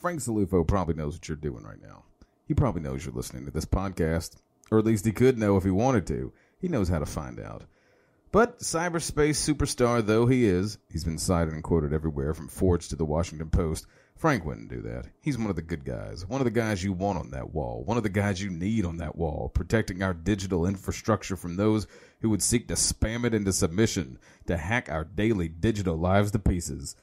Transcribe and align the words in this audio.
Frank 0.00 0.20
Cilluffo 0.20 0.66
probably 0.66 0.94
knows 0.94 1.14
what 1.14 1.28
you're 1.28 1.36
doing 1.36 1.62
right 1.62 1.80
now. 1.82 2.04
He 2.48 2.54
probably 2.54 2.80
knows 2.80 3.04
you're 3.04 3.14
listening 3.14 3.44
to 3.44 3.50
this 3.50 3.66
podcast, 3.66 4.36
or 4.70 4.78
at 4.78 4.86
least 4.86 5.04
he 5.04 5.12
could 5.12 5.36
know 5.36 5.58
if 5.58 5.64
he 5.64 5.70
wanted 5.70 6.06
to. 6.06 6.32
He 6.58 6.68
knows 6.68 6.88
how 6.88 7.00
to 7.00 7.06
find 7.06 7.38
out. 7.38 7.64
But 8.32 8.60
cyberspace 8.60 9.36
superstar 9.36 10.04
though 10.04 10.26
he 10.26 10.46
is, 10.46 10.78
he's 10.90 11.04
been 11.04 11.18
cited 11.18 11.52
and 11.52 11.62
quoted 11.62 11.92
everywhere 11.92 12.32
from 12.32 12.48
Forbes 12.48 12.88
to 12.88 12.96
the 12.96 13.04
Washington 13.04 13.50
Post. 13.50 13.86
Frank 14.16 14.46
wouldn't 14.46 14.70
do 14.70 14.80
that. 14.80 15.06
He's 15.20 15.36
one 15.36 15.50
of 15.50 15.56
the 15.56 15.62
good 15.62 15.84
guys. 15.84 16.26
One 16.26 16.40
of 16.40 16.46
the 16.46 16.50
guys 16.50 16.82
you 16.82 16.94
want 16.94 17.18
on 17.18 17.30
that 17.32 17.52
wall. 17.52 17.84
One 17.84 17.98
of 17.98 18.02
the 18.02 18.08
guys 18.08 18.42
you 18.42 18.48
need 18.48 18.86
on 18.86 18.96
that 18.98 19.16
wall, 19.16 19.50
protecting 19.52 20.02
our 20.02 20.14
digital 20.14 20.64
infrastructure 20.64 21.36
from 21.36 21.56
those 21.56 21.86
who 22.22 22.30
would 22.30 22.42
seek 22.42 22.68
to 22.68 22.74
spam 22.74 23.26
it 23.26 23.34
into 23.34 23.52
submission, 23.52 24.18
to 24.46 24.56
hack 24.56 24.88
our 24.88 25.04
daily 25.04 25.48
digital 25.48 25.96
lives 25.96 26.30
to 26.30 26.38
pieces. 26.38 26.96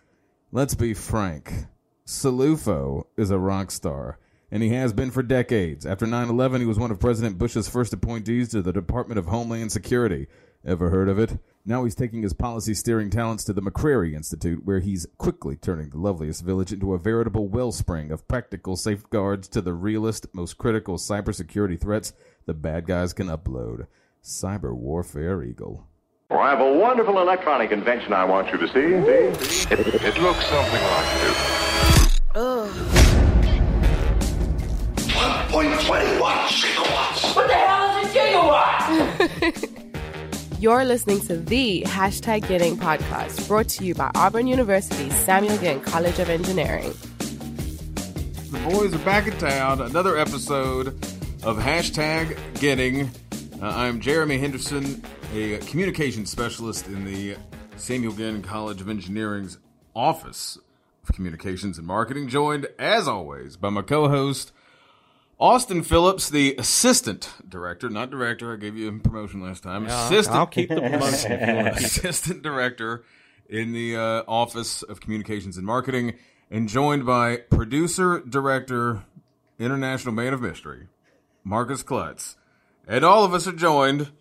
Let's 0.52 0.74
be 0.74 0.96
frank. 0.96 1.68
Cilluffo 2.08 3.06
is 3.18 3.32
a 3.32 3.38
rock 3.38 3.70
star, 3.70 4.18
and 4.50 4.64
he 4.64 4.70
has 4.70 4.94
been 4.94 5.12
for 5.12 5.22
decades. 5.22 5.86
After 5.86 6.08
9 6.08 6.30
11, 6.30 6.62
he 6.62 6.66
was 6.66 6.80
one 6.80 6.90
of 6.90 7.02
President 7.02 7.38
Bush's 7.38 7.68
first 7.68 7.92
appointees 7.92 8.48
to 8.50 8.62
the 8.62 8.72
Department 8.72 9.20
of 9.20 9.26
Homeland 9.26 9.74
Security. 9.74 10.28
Ever 10.66 10.90
heard 10.90 11.10
of 11.10 11.20
it? 11.20 11.38
Now 11.66 11.84
he's 11.84 11.96
taking 11.96 12.22
his 12.24 12.32
policy 12.32 12.74
steering 12.74 13.10
talents 13.10 13.44
to 13.44 13.54
the 13.54 13.62
McCrary 13.62 14.16
Institute, 14.16 14.64
where 14.64 14.80
he's 14.80 15.06
quickly 15.18 15.58
turning 15.58 15.90
the 15.90 15.98
loveliest 15.98 16.46
village 16.46 16.72
into 16.72 16.94
a 16.94 16.98
veritable 16.98 17.50
wellspring 17.50 18.10
of 18.10 18.26
practical 18.30 18.78
safeguards 18.78 19.50
to 19.50 19.62
the 19.62 19.74
realest, 19.74 20.34
most 20.34 20.58
critical 20.58 20.96
cybersecurity 20.96 21.78
threats 21.78 22.14
the 22.46 22.54
bad 22.54 22.88
guys 22.88 23.12
can 23.12 23.28
upload. 23.28 23.88
Cyber 24.24 24.74
Warfare 24.74 25.44
Eagle. 25.44 25.86
Well, 26.30 26.40
I 26.40 26.52
have 26.52 26.62
a 26.62 26.74
wonderful 26.74 27.20
electronic 27.20 27.72
invention 27.72 28.14
I 28.14 28.24
want 28.24 28.50
you 28.50 28.58
to 28.60 28.68
see. 28.68 28.74
see? 28.74 29.74
It, 29.74 30.04
it 30.04 30.22
looks 30.22 30.46
something 30.46 30.82
like 30.82 31.22
this. 31.22 31.68
Ugh. 32.40 32.70
1.21 35.50 36.20
gigawatts. 36.20 37.36
What 37.36 37.48
the 37.48 37.54
hell 37.56 38.06
is 38.06 38.16
a 38.16 38.20
gigawatt? 38.20 39.82
You're 40.62 40.86
listening 40.86 41.20
to 41.22 41.38
the 41.38 41.82
Hashtag 41.88 42.48
Getting 42.48 42.78
podcast, 42.78 43.48
brought 43.48 43.70
to 43.70 43.84
you 43.84 43.96
by 43.96 44.12
Auburn 44.14 44.46
University's 44.46 45.16
Samuel 45.16 45.58
Ginn 45.58 45.80
College 45.82 46.20
of 46.20 46.30
Engineering. 46.30 46.94
The 47.18 48.70
boys 48.70 48.94
are 48.94 49.00
back 49.00 49.26
in 49.26 49.36
town. 49.40 49.82
Another 49.82 50.16
episode 50.16 50.90
of 51.42 51.58
Hashtag 51.58 52.38
Getting. 52.60 53.10
Uh, 53.60 53.66
I'm 53.66 54.00
Jeremy 54.00 54.38
Henderson, 54.38 55.04
a 55.34 55.58
communications 55.58 56.30
specialist 56.30 56.86
in 56.86 57.04
the 57.04 57.36
Samuel 57.78 58.14
Ginn 58.14 58.44
College 58.44 58.80
of 58.80 58.90
Engineering's 58.90 59.58
Office 59.96 60.60
of 61.08 61.16
Communications 61.16 61.78
and 61.78 61.88
Marketing, 61.88 62.28
joined, 62.28 62.68
as 62.78 63.08
always, 63.08 63.58
by 63.58 63.70
my 63.70 63.82
co 63.82 64.10
host, 64.10 64.52
Austin 65.40 65.84
Phillips, 65.84 66.30
the 66.30 66.56
assistant 66.58 67.32
director, 67.48 67.90
not 67.90 68.10
director. 68.10 68.54
I 68.54 68.58
gave 68.58 68.76
you 68.76 68.90
a 68.90 69.00
promotion 69.00 69.42
last 69.42 69.64
time. 69.64 69.86
Yeah, 69.86 70.06
assistant, 70.06 70.38
I'll 70.38 70.48
keep 70.48 70.70
the 70.70 70.82
promotion 70.82 71.32
if 71.32 71.48
you 71.48 71.56
want. 71.56 71.68
assistant 71.78 72.42
director 72.42 73.04
in 73.48 73.72
the 73.72 73.96
uh, 73.96 74.24
Office 74.28 74.84
of 74.84 75.00
Communications 75.00 75.58
and 75.58 75.66
Marketing, 75.66 76.16
and 76.50 76.68
joined 76.68 77.06
by 77.06 77.38
producer, 77.38 78.20
director, 78.20 79.04
international 79.60 80.14
man 80.14 80.34
of 80.34 80.42
mystery, 80.42 80.88
Marcus 81.44 81.84
Klutz. 81.84 82.36
And 82.88 83.04
all 83.04 83.24
of 83.24 83.34
us 83.34 83.48
are 83.48 83.54
joined 83.54 84.12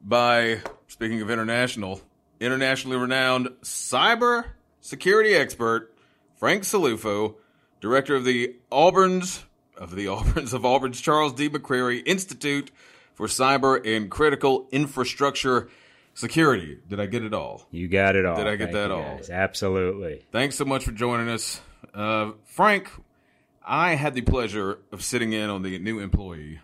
by, 0.00 0.60
speaking 0.88 1.22
of 1.22 1.30
international, 1.30 2.00
internationally 2.40 2.96
renowned 2.96 3.48
cyber 3.62 4.46
security 4.80 5.34
expert, 5.34 5.95
Frank 6.36 6.64
Cilluffo, 6.64 7.36
director 7.80 8.14
of 8.14 8.24
the 8.24 8.56
Auburn's 8.70 9.44
of 9.76 9.94
the 9.94 10.08
Auburn's 10.08 10.52
of 10.52 10.64
Auburn's 10.64 11.00
Charles 11.00 11.32
D. 11.32 11.48
McCrary 11.48 12.02
Institute 12.06 12.70
for 13.14 13.26
Cyber 13.26 13.80
and 13.84 14.10
Critical 14.10 14.68
Infrastructure 14.70 15.68
Security. 16.14 16.78
Did 16.88 17.00
I 17.00 17.06
get 17.06 17.22
it 17.22 17.34
all? 17.34 17.66
You 17.70 17.88
got 17.88 18.16
it 18.16 18.24
all. 18.24 18.36
Did 18.36 18.46
I 18.46 18.56
get 18.56 18.72
Thank 18.72 18.74
that 18.74 18.90
all? 18.90 19.16
guys. 19.16 19.30
Absolutely. 19.30 20.24
Thanks 20.32 20.56
so 20.56 20.64
much 20.64 20.84
for 20.84 20.92
joining 20.92 21.28
us. 21.28 21.60
Uh, 21.94 22.32
Frank, 22.44 22.90
I 23.64 23.94
had 23.94 24.14
the 24.14 24.22
pleasure 24.22 24.78
of 24.92 25.02
sitting 25.02 25.32
in 25.32 25.50
on 25.50 25.62
the 25.62 25.78
new 25.78 25.98
employee 25.98 26.60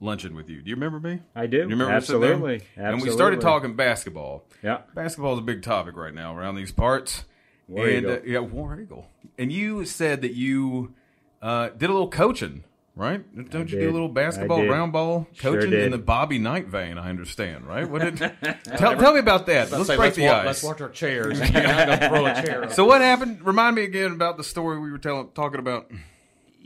luncheon 0.00 0.34
with 0.34 0.48
you. 0.50 0.60
Do 0.62 0.70
you 0.70 0.76
remember 0.76 1.00
me? 1.00 1.20
I 1.34 1.46
do. 1.46 1.58
You 1.58 1.62
remember 1.62 1.86
there? 1.86 1.96
Absolutely. 1.96 2.62
And 2.76 3.00
we 3.00 3.10
started 3.10 3.40
talking 3.40 3.76
basketball. 3.76 4.44
Yeah. 4.62 4.82
Basketball 4.94 5.34
is 5.34 5.38
a 5.38 5.42
big 5.42 5.62
topic 5.62 5.96
right 5.96 6.14
now 6.14 6.36
around 6.36 6.56
these 6.56 6.72
parts. 6.72 7.24
War 7.68 7.86
and 7.88 7.98
Eagle. 7.98 8.12
Uh, 8.12 8.18
yeah, 8.24 8.38
War 8.40 8.78
Eagle. 8.80 9.08
And 9.38 9.52
you 9.52 9.84
said 9.84 10.22
that 10.22 10.34
you 10.34 10.94
uh, 11.42 11.68
did 11.70 11.90
a 11.90 11.92
little 11.92 12.08
coaching, 12.08 12.64
right? 12.94 13.22
Don't 13.50 13.70
you 13.70 13.80
do 13.80 13.90
a 13.90 13.92
little 13.92 14.08
basketball 14.08 14.62
did. 14.62 14.70
round 14.70 14.92
ball 14.92 15.26
Sure 15.32 15.54
coaching 15.54 15.72
in 15.72 15.90
the 15.90 15.98
Bobby 15.98 16.38
Knight 16.38 16.68
vein? 16.68 16.96
I 16.98 17.08
understand, 17.10 17.66
right? 17.66 17.88
What 17.88 18.02
did 18.02 18.16
tell, 18.76 18.96
tell 18.96 19.12
me 19.12 19.18
about 19.18 19.46
that? 19.46 19.70
Let's 19.70 19.86
Say, 19.86 19.96
break 19.96 20.14
the 20.14 20.26
wa- 20.26 20.32
ice. 20.32 20.46
Let's 20.46 20.62
watch 20.62 20.80
our 20.80 20.88
chairs. 20.90 21.38
Throw 21.40 22.26
a 22.26 22.42
chair. 22.42 22.70
So 22.70 22.84
what 22.84 23.00
happened? 23.00 23.44
Remind 23.44 23.76
me 23.76 23.84
again 23.84 24.12
about 24.12 24.36
the 24.36 24.44
story 24.44 24.78
we 24.78 24.90
were 24.90 24.98
telling, 24.98 25.28
talking 25.34 25.58
about. 25.58 25.90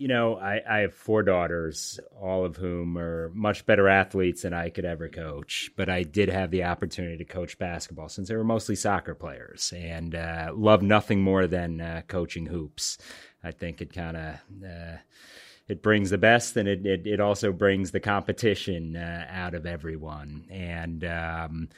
You 0.00 0.09
know, 0.09 0.37
I, 0.37 0.62
I 0.66 0.78
have 0.78 0.94
four 0.94 1.22
daughters, 1.22 2.00
all 2.19 2.47
of 2.47 2.56
whom 2.56 2.97
are 2.97 3.31
much 3.34 3.66
better 3.66 3.87
athletes 3.87 4.41
than 4.41 4.55
I 4.55 4.71
could 4.71 4.87
ever 4.87 5.11
coach. 5.11 5.71
But 5.77 5.91
I 5.91 6.05
did 6.05 6.31
have 6.31 6.50
the 6.50 6.65
opportunity 6.65 7.19
to 7.19 7.27
coach 7.27 7.59
basketball 7.59 8.09
since 8.09 8.28
they 8.28 8.34
were 8.34 8.43
mostly 8.43 8.77
soccer 8.77 9.15
players 9.15 9.75
and 9.77 10.15
uh, 10.15 10.53
love 10.56 10.81
nothing 10.81 11.21
more 11.21 11.47
than 11.47 11.83
uh, 11.83 12.00
coaching 12.09 12.47
hoops. 12.47 12.97
I 13.44 13.50
think 13.50 13.83
it 13.83 13.93
kind 13.93 14.16
of. 14.16 14.34
Uh, 14.65 14.97
it 15.69 15.83
brings 15.83 16.09
the 16.09 16.19
best 16.19 16.56
and 16.56 16.66
it, 16.66 16.84
it, 16.87 17.06
it 17.06 17.21
also 17.21 17.53
brings 17.53 17.91
the 17.91 18.00
competition 18.00 18.97
uh, 18.97 19.27
out 19.28 19.55
of 19.55 19.66
everyone. 19.66 20.47
And 20.50 21.05
um, 21.05 21.69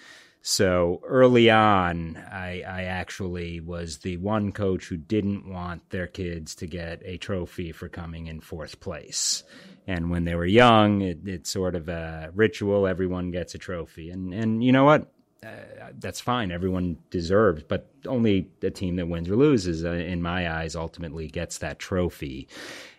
so 0.43 1.01
early 1.07 1.51
on, 1.51 2.17
I, 2.17 2.63
I 2.67 2.83
actually 2.83 3.61
was 3.61 3.99
the 3.99 4.17
one 4.17 4.51
coach 4.51 4.87
who 4.87 4.97
didn't 4.97 5.49
want 5.49 5.89
their 5.91 6.09
kids 6.09 6.57
to 6.57 6.67
get 6.67 7.01
a 7.05 7.17
trophy 7.17 7.71
for 7.71 7.89
coming 7.89 8.27
in 8.27 8.41
fourth 8.41 8.81
place. 8.81 9.45
And 9.87 10.11
when 10.11 10.25
they 10.25 10.35
were 10.35 10.45
young, 10.45 11.01
it, 11.01 11.21
it's 11.27 11.51
sort 11.51 11.77
of 11.77 11.89
a 11.89 12.31
ritual. 12.35 12.89
Everyone 12.89 13.31
gets 13.31 13.55
a 13.55 13.59
trophy. 13.59 14.11
And, 14.11 14.35
and 14.35 14.65
you 14.65 14.73
know 14.73 14.85
what? 14.85 15.13
Uh, 15.45 15.91
that's 15.99 16.21
fine. 16.21 16.53
Everyone 16.53 16.99
deserves, 17.11 17.63
but 17.65 17.89
only 18.07 18.49
a 18.63 18.71
team 18.71 18.97
that 18.97 19.09
wins 19.09 19.29
or 19.29 19.37
loses, 19.37 19.85
uh, 19.85 19.91
in 19.91 20.23
my 20.23 20.53
eyes, 20.53 20.77
ultimately 20.77 21.27
gets 21.29 21.59
that 21.59 21.81
trophy. 21.81 22.49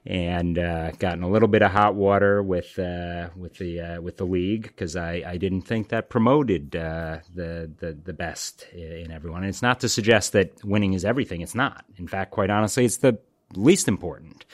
And 0.05 0.59
uh, 0.59 0.91
gotten 0.91 1.23
a 1.23 1.29
little 1.29 1.47
bit 1.47 1.61
of 1.61 1.71
hot 1.71 1.95
water 1.95 2.43
with 2.43 2.77
uh, 2.77 3.29
with 3.37 3.53
the 3.57 3.79
uh, 3.79 4.01
with 4.01 4.17
the 4.17 4.25
league 4.25 4.63
because 4.63 4.97
I, 4.97 5.23
I 5.25 5.37
didn't 5.37 5.61
think 5.61 5.89
that 5.89 6.09
promoted 6.09 6.75
uh, 6.75 7.19
the, 7.33 7.71
the 7.79 7.93
the 7.93 8.11
best 8.11 8.67
in 8.73 9.11
everyone. 9.11 9.43
And 9.43 9.49
it's 9.49 9.61
not 9.61 9.79
to 9.79 9.87
suggest 9.87 10.33
that 10.33 10.63
winning 10.65 10.91
is 10.91 11.05
everything. 11.05 11.39
It's 11.39 11.55
not. 11.55 11.85
In 11.95 12.07
fact, 12.09 12.31
quite 12.31 12.49
honestly, 12.49 12.83
it's 12.83 12.97
the 12.97 13.17
least 13.55 13.87
important. 13.87 14.45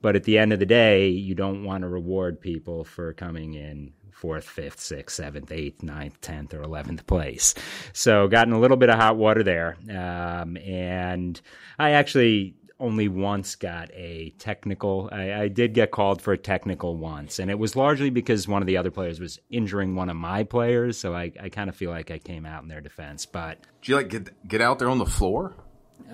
But 0.00 0.16
at 0.16 0.24
the 0.24 0.38
end 0.38 0.52
of 0.52 0.58
the 0.58 0.66
day, 0.66 1.08
you 1.08 1.34
don't 1.34 1.64
want 1.64 1.82
to 1.82 1.88
reward 1.88 2.40
people 2.40 2.84
for 2.84 3.14
coming 3.14 3.54
in 3.54 3.92
fourth, 4.10 4.44
fifth, 4.44 4.80
sixth, 4.80 5.16
seventh, 5.16 5.50
eighth, 5.52 5.82
ninth, 5.82 6.20
tenth, 6.20 6.54
or 6.54 6.62
eleventh 6.62 7.06
place. 7.06 7.54
So, 7.92 8.28
gotten 8.28 8.52
a 8.52 8.60
little 8.60 8.76
bit 8.76 8.90
of 8.90 8.98
hot 8.98 9.16
water 9.16 9.42
there, 9.42 9.76
um, 9.90 10.56
and 10.58 11.40
I 11.78 11.92
actually 11.92 12.54
only 12.80 13.08
once 13.08 13.56
got 13.56 13.90
a 13.92 14.30
technical. 14.38 15.08
I, 15.12 15.32
I 15.32 15.48
did 15.48 15.74
get 15.74 15.90
called 15.90 16.20
for 16.20 16.32
a 16.32 16.38
technical 16.38 16.96
once, 16.96 17.38
and 17.38 17.50
it 17.50 17.58
was 17.58 17.76
largely 17.76 18.10
because 18.10 18.48
one 18.48 18.62
of 18.62 18.66
the 18.66 18.76
other 18.76 18.90
players 18.90 19.20
was 19.20 19.38
injuring 19.50 19.94
one 19.94 20.08
of 20.08 20.16
my 20.16 20.44
players. 20.44 20.98
So 20.98 21.14
I, 21.14 21.32
I 21.40 21.48
kind 21.48 21.68
of 21.68 21.76
feel 21.76 21.90
like 21.90 22.10
I 22.10 22.18
came 22.18 22.46
out 22.46 22.62
in 22.62 22.68
their 22.68 22.80
defense, 22.80 23.26
but 23.26 23.58
do 23.82 23.92
you 23.92 23.96
like 23.96 24.08
get 24.08 24.48
get 24.48 24.60
out 24.60 24.78
there 24.78 24.88
on 24.88 24.98
the 24.98 25.06
floor? 25.06 25.54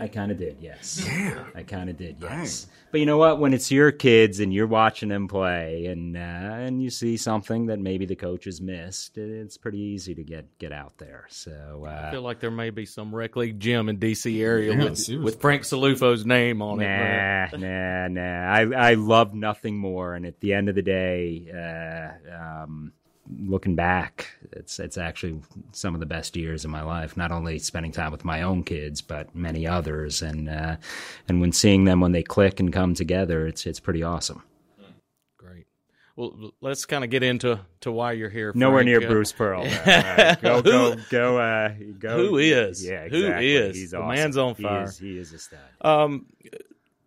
I 0.00 0.08
kind 0.08 0.32
of 0.32 0.38
did, 0.38 0.56
yes. 0.60 1.04
Yeah. 1.06 1.44
I 1.54 1.62
kind 1.62 1.90
of 1.90 1.96
did, 1.96 2.16
yes. 2.20 2.66
But 2.90 3.00
you 3.00 3.06
know 3.06 3.18
what? 3.18 3.38
When 3.38 3.52
it's 3.52 3.70
your 3.70 3.92
kids 3.92 4.40
and 4.40 4.52
you're 4.52 4.66
watching 4.66 5.08
them 5.10 5.28
play, 5.28 5.86
and 5.86 6.16
uh, 6.16 6.20
and 6.20 6.82
you 6.82 6.90
see 6.90 7.16
something 7.16 7.66
that 7.66 7.78
maybe 7.78 8.06
the 8.06 8.16
coaches 8.16 8.60
missed, 8.60 9.18
it's 9.18 9.56
pretty 9.56 9.78
easy 9.78 10.14
to 10.14 10.24
get 10.24 10.58
get 10.58 10.72
out 10.72 10.96
there. 10.98 11.26
So 11.28 11.84
I 11.86 11.92
uh, 11.92 12.10
feel 12.10 12.22
like 12.22 12.40
there 12.40 12.50
may 12.50 12.70
be 12.70 12.86
some 12.86 13.14
rec 13.14 13.36
league 13.36 13.60
gym 13.60 13.88
in 13.88 13.98
DC 13.98 14.40
area 14.42 14.72
Yeah, 14.74 14.84
with, 14.84 15.08
with 15.22 15.40
Frank 15.40 15.62
Cilluffo's 15.62 16.24
name 16.26 16.62
on 16.62 16.80
it. 16.80 16.86
nah, 17.52 17.56
nah, 17.58 18.08
nah. 18.08 18.52
I 18.52 18.90
I 18.90 18.94
love 18.94 19.34
nothing 19.34 19.76
more, 19.78 20.14
and 20.14 20.24
at 20.26 20.40
the 20.40 20.54
end 20.54 20.68
of 20.68 20.74
the 20.74 20.82
day, 20.82 21.46
uh, 22.32 22.62
um, 22.64 22.92
looking 23.38 23.74
back, 23.76 24.28
it's 24.52 24.78
it's 24.78 24.98
actually 24.98 25.40
some 25.72 25.94
of 25.94 26.00
the 26.00 26.06
best 26.06 26.36
years 26.36 26.64
of 26.64 26.70
my 26.70 26.82
life. 26.82 27.16
Not 27.16 27.30
only 27.32 27.58
spending 27.58 27.92
time 27.92 28.12
with 28.12 28.24
my 28.24 28.42
own 28.42 28.62
kids, 28.64 29.00
but 29.02 29.34
many 29.34 29.66
others, 29.66 30.22
and 30.22 30.48
uh, 30.48 30.76
and 31.28 31.40
when 31.40 31.52
seeing 31.52 31.84
them 31.84 32.00
when 32.00 32.12
they 32.12 32.22
click 32.22 32.60
and 32.60 32.72
come 32.72 32.94
together, 32.94 33.46
it's 33.46 33.66
it's 33.66 33.80
pretty 33.80 34.02
awesome. 34.02 34.42
Great. 35.36 35.66
Well, 36.16 36.52
let's 36.60 36.84
kind 36.86 37.04
of 37.04 37.10
get 37.10 37.22
into 37.22 37.60
to 37.82 37.92
why 37.92 38.12
you're 38.12 38.28
here. 38.30 38.52
Nowhere 38.54 38.82
Frank. 38.84 38.86
near 39.00 39.08
Bruce 39.08 39.32
Pearl. 39.32 39.64
Go 40.42 40.62
go 40.62 40.96
go. 41.10 41.38
Uh, 41.38 41.74
go. 41.98 42.16
Who 42.16 42.36
is? 42.38 42.84
Yeah, 42.84 43.08
Who 43.08 43.16
exactly. 43.24 43.56
is? 43.56 43.76
He's 43.76 43.90
The 43.92 44.02
man's 44.02 44.36
on 44.36 44.54
He 44.54 44.62
fire. 44.62 44.84
is- 44.84 44.98
He 44.98 45.18
is, 45.18 45.32
a 45.32 45.38
stud. 45.38 45.58
Um, 45.80 46.26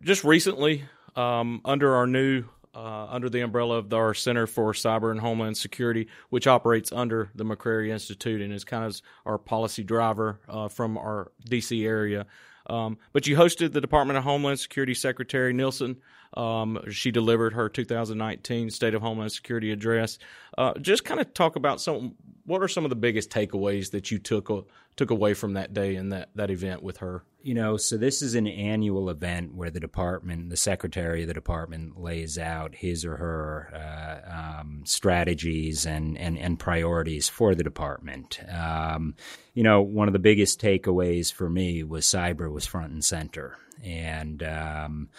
just 0.02 0.24
recently, 0.24 0.84
um, 1.16 1.60
under 1.64 1.94
our 1.94 2.06
new 2.06 2.44
uh, 2.74 3.06
under 3.10 3.28
the 3.28 3.40
umbrella 3.40 3.78
of 3.78 3.92
our 3.92 4.14
Center 4.14 4.46
for 4.46 4.72
Cyber 4.72 5.10
and 5.10 5.20
Homeland 5.20 5.56
Security, 5.56 6.08
which 6.30 6.46
operates 6.46 6.92
under 6.92 7.30
the 7.34 7.44
McCrary 7.44 7.90
Institute 7.90 8.40
and 8.40 8.52
is 8.52 8.64
kind 8.64 8.84
of 8.84 9.00
our 9.24 9.38
policy 9.38 9.82
driver 9.82 10.40
uh, 10.48 10.68
from 10.68 10.98
our 10.98 11.32
DC 11.48 11.86
area. 11.86 12.26
Um, 12.66 12.98
but 13.12 13.26
you 13.26 13.36
hosted 13.36 13.72
the 13.72 13.80
Department 13.80 14.16
of 14.16 14.24
Homeland 14.24 14.58
Security 14.58 14.94
Secretary 14.94 15.52
Nielsen. 15.52 15.96
Um, 16.36 16.80
she 16.90 17.10
delivered 17.10 17.52
her 17.52 17.68
2019 17.68 18.70
State 18.70 18.94
of 18.94 19.02
Homeland 19.02 19.32
Security 19.32 19.70
address. 19.70 20.18
Uh, 20.56 20.74
just 20.80 21.04
kind 21.04 21.20
of 21.20 21.32
talk 21.34 21.56
about 21.56 21.80
some. 21.80 22.14
What 22.46 22.62
are 22.62 22.68
some 22.68 22.84
of 22.84 22.90
the 22.90 22.96
biggest 22.96 23.30
takeaways 23.30 23.90
that 23.92 24.10
you 24.10 24.18
took 24.18 24.50
uh, 24.50 24.62
took 24.96 25.10
away 25.10 25.34
from 25.34 25.54
that 25.54 25.72
day 25.72 25.96
and 25.96 26.12
that 26.12 26.30
that 26.34 26.50
event 26.50 26.82
with 26.82 26.98
her? 26.98 27.24
You 27.42 27.54
know, 27.54 27.76
so 27.76 27.98
this 27.98 28.22
is 28.22 28.34
an 28.34 28.46
annual 28.46 29.10
event 29.10 29.54
where 29.54 29.70
the 29.70 29.80
department, 29.80 30.48
the 30.48 30.56
secretary 30.56 31.22
of 31.22 31.28
the 31.28 31.34
department, 31.34 32.00
lays 32.00 32.38
out 32.38 32.74
his 32.74 33.04
or 33.04 33.16
her 33.16 33.70
uh, 33.74 34.60
um, 34.60 34.82
strategies 34.86 35.84
and, 35.84 36.16
and, 36.16 36.38
and 36.38 36.58
priorities 36.58 37.28
for 37.28 37.54
the 37.54 37.62
department. 37.62 38.40
Um, 38.50 39.14
you 39.52 39.62
know, 39.62 39.82
one 39.82 40.08
of 40.08 40.14
the 40.14 40.18
biggest 40.18 40.58
takeaways 40.58 41.30
for 41.30 41.50
me 41.50 41.82
was 41.82 42.06
cyber 42.06 42.50
was 42.50 42.64
front 42.64 42.92
and 42.92 43.04
center. 43.04 43.58
And, 43.82 44.42
um, 44.42 45.10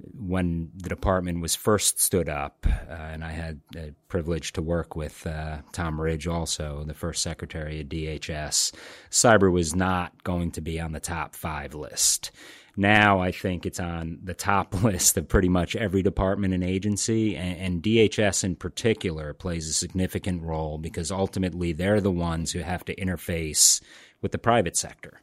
when 0.00 0.70
the 0.76 0.88
department 0.88 1.40
was 1.40 1.54
first 1.54 2.00
stood 2.00 2.28
up, 2.28 2.66
uh, 2.66 2.92
and 2.92 3.24
I 3.24 3.32
had 3.32 3.60
the 3.72 3.94
privilege 4.08 4.52
to 4.52 4.62
work 4.62 4.94
with 4.94 5.26
uh, 5.26 5.58
Tom 5.72 6.00
Ridge, 6.00 6.26
also 6.26 6.84
the 6.86 6.94
first 6.94 7.22
secretary 7.22 7.80
of 7.80 7.88
DHS, 7.88 8.72
cyber 9.10 9.50
was 9.50 9.74
not 9.74 10.22
going 10.22 10.52
to 10.52 10.60
be 10.60 10.80
on 10.80 10.92
the 10.92 11.00
top 11.00 11.34
five 11.34 11.74
list. 11.74 12.30
Now 12.76 13.18
I 13.18 13.32
think 13.32 13.66
it's 13.66 13.80
on 13.80 14.20
the 14.22 14.34
top 14.34 14.72
list 14.84 15.16
of 15.16 15.28
pretty 15.28 15.48
much 15.48 15.74
every 15.74 16.02
department 16.02 16.54
and 16.54 16.62
agency, 16.62 17.36
and, 17.36 17.58
and 17.58 17.82
DHS 17.82 18.44
in 18.44 18.54
particular 18.54 19.34
plays 19.34 19.68
a 19.68 19.72
significant 19.72 20.42
role 20.42 20.78
because 20.78 21.10
ultimately 21.10 21.72
they're 21.72 22.00
the 22.00 22.12
ones 22.12 22.52
who 22.52 22.60
have 22.60 22.84
to 22.84 22.94
interface 22.94 23.80
with 24.22 24.30
the 24.30 24.38
private 24.38 24.76
sector 24.76 25.20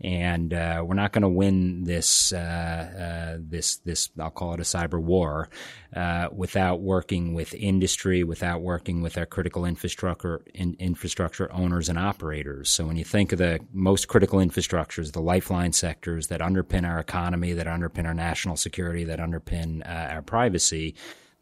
and 0.00 0.52
uh, 0.52 0.82
we're 0.84 0.94
not 0.94 1.12
going 1.12 1.22
to 1.22 1.28
win 1.28 1.84
this 1.84 2.32
uh, 2.32 2.36
uh, 2.36 3.38
this 3.40 3.76
this 3.78 4.10
I'll 4.18 4.30
call 4.30 4.54
it 4.54 4.60
a 4.60 4.64
cyber 4.64 5.00
war 5.00 5.48
uh, 5.94 6.28
without 6.32 6.80
working 6.80 7.32
with 7.32 7.54
industry, 7.54 8.22
without 8.22 8.60
working 8.60 9.00
with 9.00 9.16
our 9.16 9.26
critical 9.26 9.64
infrastructure 9.64 10.42
in, 10.54 10.76
infrastructure 10.78 11.50
owners 11.52 11.88
and 11.88 11.98
operators. 11.98 12.68
So 12.68 12.86
when 12.86 12.96
you 12.96 13.04
think 13.04 13.32
of 13.32 13.38
the 13.38 13.60
most 13.72 14.08
critical 14.08 14.38
infrastructures, 14.38 15.12
the 15.12 15.22
lifeline 15.22 15.72
sectors 15.72 16.26
that 16.26 16.40
underpin 16.40 16.86
our 16.86 16.98
economy, 16.98 17.52
that 17.54 17.66
underpin 17.66 18.04
our 18.04 18.14
national 18.14 18.56
security, 18.56 19.04
that 19.04 19.18
underpin 19.18 19.86
uh, 19.86 20.14
our 20.14 20.22
privacy 20.22 20.94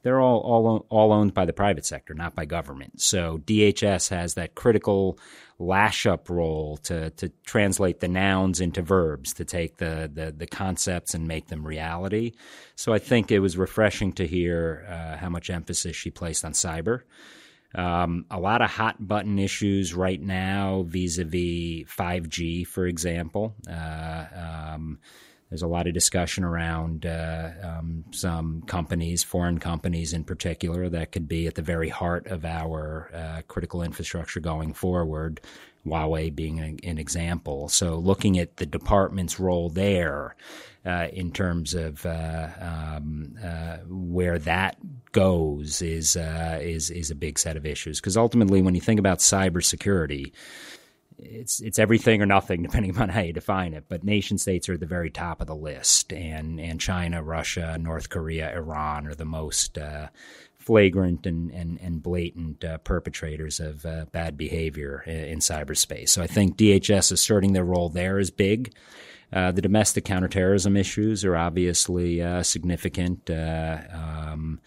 they're 0.05 0.21
all, 0.21 0.41
all 0.41 0.87
all 0.91 1.13
owned 1.13 1.33
by 1.33 1.47
the 1.47 1.53
private 1.53 1.87
sector, 1.87 2.13
not 2.15 2.35
by 2.35 2.45
government. 2.45 3.01
So 3.01 3.39
DHS 3.39 4.11
has 4.11 4.35
that 4.35 4.55
critical 4.55 5.19
lash 5.59 6.05
up 6.05 6.29
role 6.29 6.77
to 6.85 7.11
to 7.11 7.31
translate 7.45 8.01
the 8.01 8.09
nouns 8.09 8.61
into 8.61 8.83
verbs, 8.83 9.33
to 9.35 9.47
take 9.47 9.79
the 9.79 10.11
the, 10.13 10.31
the 10.31 10.47
concepts 10.47 11.15
and 11.15 11.27
make 11.27 11.49
them 11.49 11.67
reality. 11.67 12.33
So 12.77 12.93
I 12.93 12.99
think 12.99 13.33
it 13.33 13.41
was 13.41 13.57
refreshing 13.57 14.13
to 14.13 14.27
hear 14.27 14.87
uh, 14.89 15.17
how 15.17 15.31
much 15.31 15.49
emphasis 15.49 15.97
she 15.97 16.11
placed 16.11 16.45
on 16.45 16.53
cyber. 16.53 17.01
Um, 17.75 18.27
a 18.31 18.39
lot 18.39 18.61
of 18.61 18.71
hot 18.71 19.05
button 19.05 19.39
issues 19.39 19.95
right 19.95 20.21
now 20.21 20.85
vis 20.87 21.19
a 21.19 21.25
vis 21.25 21.89
5G, 21.89 22.67
for 22.67 22.87
example. 22.87 23.57
Uh, 23.69 24.27
um, 24.37 24.99
there's 25.55 25.63
a 25.63 25.69
lot 25.69 25.87
of 25.87 25.95
discussion 25.95 26.43
around 26.43 27.07
uh, 27.07 27.51
um, 27.63 28.05
some 28.11 28.63
companies, 28.63 29.23
foreign 29.23 29.61
companies 29.61 30.13
in 30.13 30.25
particular, 30.25 30.89
that 30.89 31.13
could 31.13 31.29
be 31.29 31.47
at 31.47 31.55
the 31.55 31.63
very 31.63 31.89
heart 31.89 32.27
of 32.27 32.45
our 32.45 33.09
uh, 33.15 33.43
critical 33.47 33.81
infrastructure 33.81 34.41
going 34.41 34.75
forward. 34.75 35.41
Huawei 35.87 36.35
being 36.35 36.59
an, 36.59 36.81
an, 36.83 36.99
example. 36.99 37.69
So, 37.69 37.99
looking 37.99 38.37
at 38.37 38.57
the 38.57 38.67
department's 38.67 39.39
role 39.39 39.69
there 39.69 40.35
uh, 40.85 41.07
in 41.13 41.31
terms 41.31 41.73
of 41.73 42.05
uh, 42.05 42.49
um, 42.59 43.37
uh, 43.41 43.77
where 43.87 44.41
that 44.41 44.77
goes 45.13 45.83
is 45.83 46.17
uh, 46.17 46.59
is 46.61 46.91
is 46.91 47.13
a 47.13 47.15
big 47.15 47.39
set 47.39 47.57
of 47.57 47.65
issues. 47.65 48.01
Because 48.01 48.17
ultimately, 48.17 48.61
when 48.61 48.75
you 48.75 48.81
think 48.81 48.99
about 48.99 49.19
cybersecurity, 49.19 50.33
it's 51.19 51.61
it's 51.61 51.79
everything 51.79 52.23
or 52.23 52.27
nothing 52.27 52.63
depending 52.65 52.91
upon 52.91 53.09
how 53.09 53.21
you 53.21 53.33
define 53.33 53.75
it. 53.75 53.85
But 53.89 54.05
nation 54.05 54.39
states 54.39 54.69
are 54.69 54.75
at 54.75 54.81
the 54.81 54.87
very 54.87 55.11
top 55.11 55.41
of 55.41 55.47
the 55.47 55.57
list, 55.57 56.13
and 56.13 56.61
and 56.61 56.81
China, 56.81 57.23
Russia, 57.23 57.77
North 57.79 58.09
Korea, 58.09 58.55
Iran 58.55 59.07
are 59.07 59.15
the 59.15 59.25
most 59.25 59.79
uh, 59.79 60.09
flagrant 60.59 61.27
and 61.27 61.51
and, 61.51 61.79
and 61.81 62.03
blatant 62.03 62.65
uh, 62.65 62.79
perpetrators 62.79 63.61
of 63.61 63.85
uh, 63.85 64.07
bad 64.13 64.37
behavior 64.37 65.03
in, 65.07 65.25
in, 65.25 65.39
cyberspace. 65.39 66.11
So 66.11 66.23
I 66.23 66.27
think 66.27 66.57
DHS 66.57 67.13
asserting 67.13 67.53
their 67.53 67.65
role 67.65 67.89
there 67.89 68.19
is 68.19 68.31
big. 68.31 68.75
Uh, 69.33 69.51
the 69.51 69.63
domestic 69.63 70.05
counterterrorism 70.05 70.77
issues 70.77 71.25
are 71.25 71.37
obviously 71.37 72.23
uh, 72.23 72.43
significant. 72.43 73.29
Uh, 73.29 73.79
um, 73.93 74.61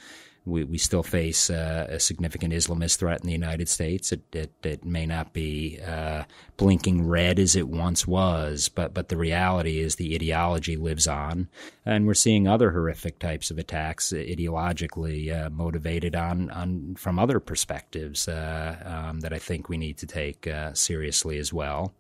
we, 0.48 0.64
we 0.64 0.78
still 0.78 1.04
face 1.04 1.50
uh, 1.50 1.88
a 1.90 2.00
significant 2.00 2.54
Islamist 2.54 2.98
threat 2.98 3.20
in 3.20 3.28
the 3.28 3.34
United 3.34 3.68
States. 3.68 4.12
It, 4.12 4.24
it, 4.34 4.54
it 4.64 4.86
may 4.86 5.06
not 5.06 5.34
be 5.34 5.80
uh, 5.86 6.24
blinking 6.56 7.08
red 7.08 7.38
as 7.38 7.56
it 7.56 7.68
once 7.68 8.08
was, 8.08 8.70
but, 8.70 8.94
but 8.94 9.10
the 9.10 9.18
reality 9.18 9.80
is 9.80 9.96
the 9.96 10.16
ideology 10.16 10.78
lives 10.78 11.08
on. 11.08 11.50
And 11.86 12.08
we're 12.08 12.14
seeing 12.14 12.48
other 12.48 12.72
horrific 12.72 13.20
types 13.20 13.52
of 13.52 13.58
attacks 13.58 14.12
ideologically 14.12 15.32
uh, 15.32 15.50
motivated 15.50 16.16
on, 16.16 16.50
on 16.52 16.96
from 16.96 17.20
other 17.20 17.40
perspectives 17.40 18.28
uh, 18.28 19.06
um, 19.10 19.20
that 19.20 19.34
I 19.34 19.40
think 19.40 19.70
we 19.70 19.78
need 19.78 19.98
to 20.00 20.08
take 20.08 20.48
uh, 20.48 20.74
seriously 20.74 21.38
as 21.38 21.52
well. 21.52 21.94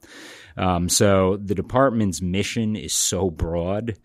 Um, 0.55 0.89
so 0.89 1.37
the 1.37 1.55
department's 1.55 2.21
mission 2.21 2.75
is 2.75 2.93
so 2.93 3.29
broad. 3.29 3.97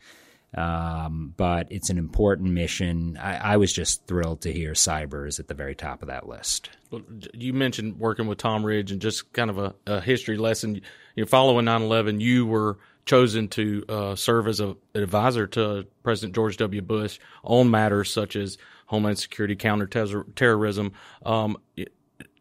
Um, 0.55 1.33
but 1.37 1.69
it's 1.71 1.89
an 1.89 1.97
important 1.97 2.51
mission. 2.51 3.17
I, 3.17 3.55
I, 3.55 3.57
was 3.57 3.73
just 3.73 4.07
thrilled 4.07 4.43
to 4.43 4.53
hear 4.53 4.73
cyber 4.73 5.27
is 5.27 5.41
at 5.41 5.49
the 5.49 5.55
very 5.55 5.75
top 5.75 6.03
of 6.03 6.09
that 6.09 6.29
list. 6.29 6.69
Well, 6.91 7.01
you 7.33 7.55
mentioned 7.55 7.99
working 7.99 8.27
with 8.27 8.37
Tom 8.37 8.63
Ridge 8.63 8.93
and 8.93 9.01
just 9.01 9.33
kind 9.33 9.49
of 9.49 9.57
a, 9.57 9.75
a 9.87 10.01
history 10.03 10.37
lesson. 10.37 10.75
You 10.75 10.83
know, 11.17 11.27
following 11.27 11.65
9 11.65 11.83
11, 11.83 12.21
you 12.21 12.45
were 12.45 12.79
chosen 13.07 13.49
to 13.49 13.85
uh, 13.89 14.15
serve 14.15 14.47
as 14.47 14.61
a, 14.61 14.77
an 14.95 15.03
advisor 15.03 15.47
to 15.47 15.87
President 16.03 16.35
George 16.35 16.59
W. 16.59 16.83
Bush 16.83 17.19
on 17.43 17.71
matters 17.71 18.13
such 18.13 18.37
as 18.37 18.59
Homeland 18.87 19.19
Security, 19.19 19.57
counterterrorism. 19.57 20.93
Um, 21.25 21.57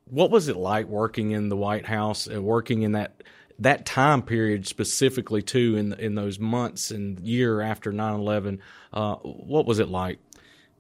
what 0.05 0.31
was 0.31 0.49
it 0.49 0.57
like 0.57 0.87
working 0.87 1.31
in 1.31 1.47
the 1.47 1.55
White 1.55 1.85
House 1.85 2.27
and 2.27 2.43
working 2.43 2.81
in 2.81 2.91
that 2.91 3.23
that 3.61 3.85
time 3.85 4.21
period 4.21 4.67
specifically 4.67 5.41
too 5.41 5.75
in 5.77 5.93
in 5.93 6.15
those 6.15 6.39
months 6.39 6.91
and 6.91 7.19
year 7.21 7.61
after 7.61 7.91
9-11 7.91 8.59
uh, 8.93 9.15
what 9.15 9.65
was 9.65 9.79
it 9.79 9.89
like 9.89 10.19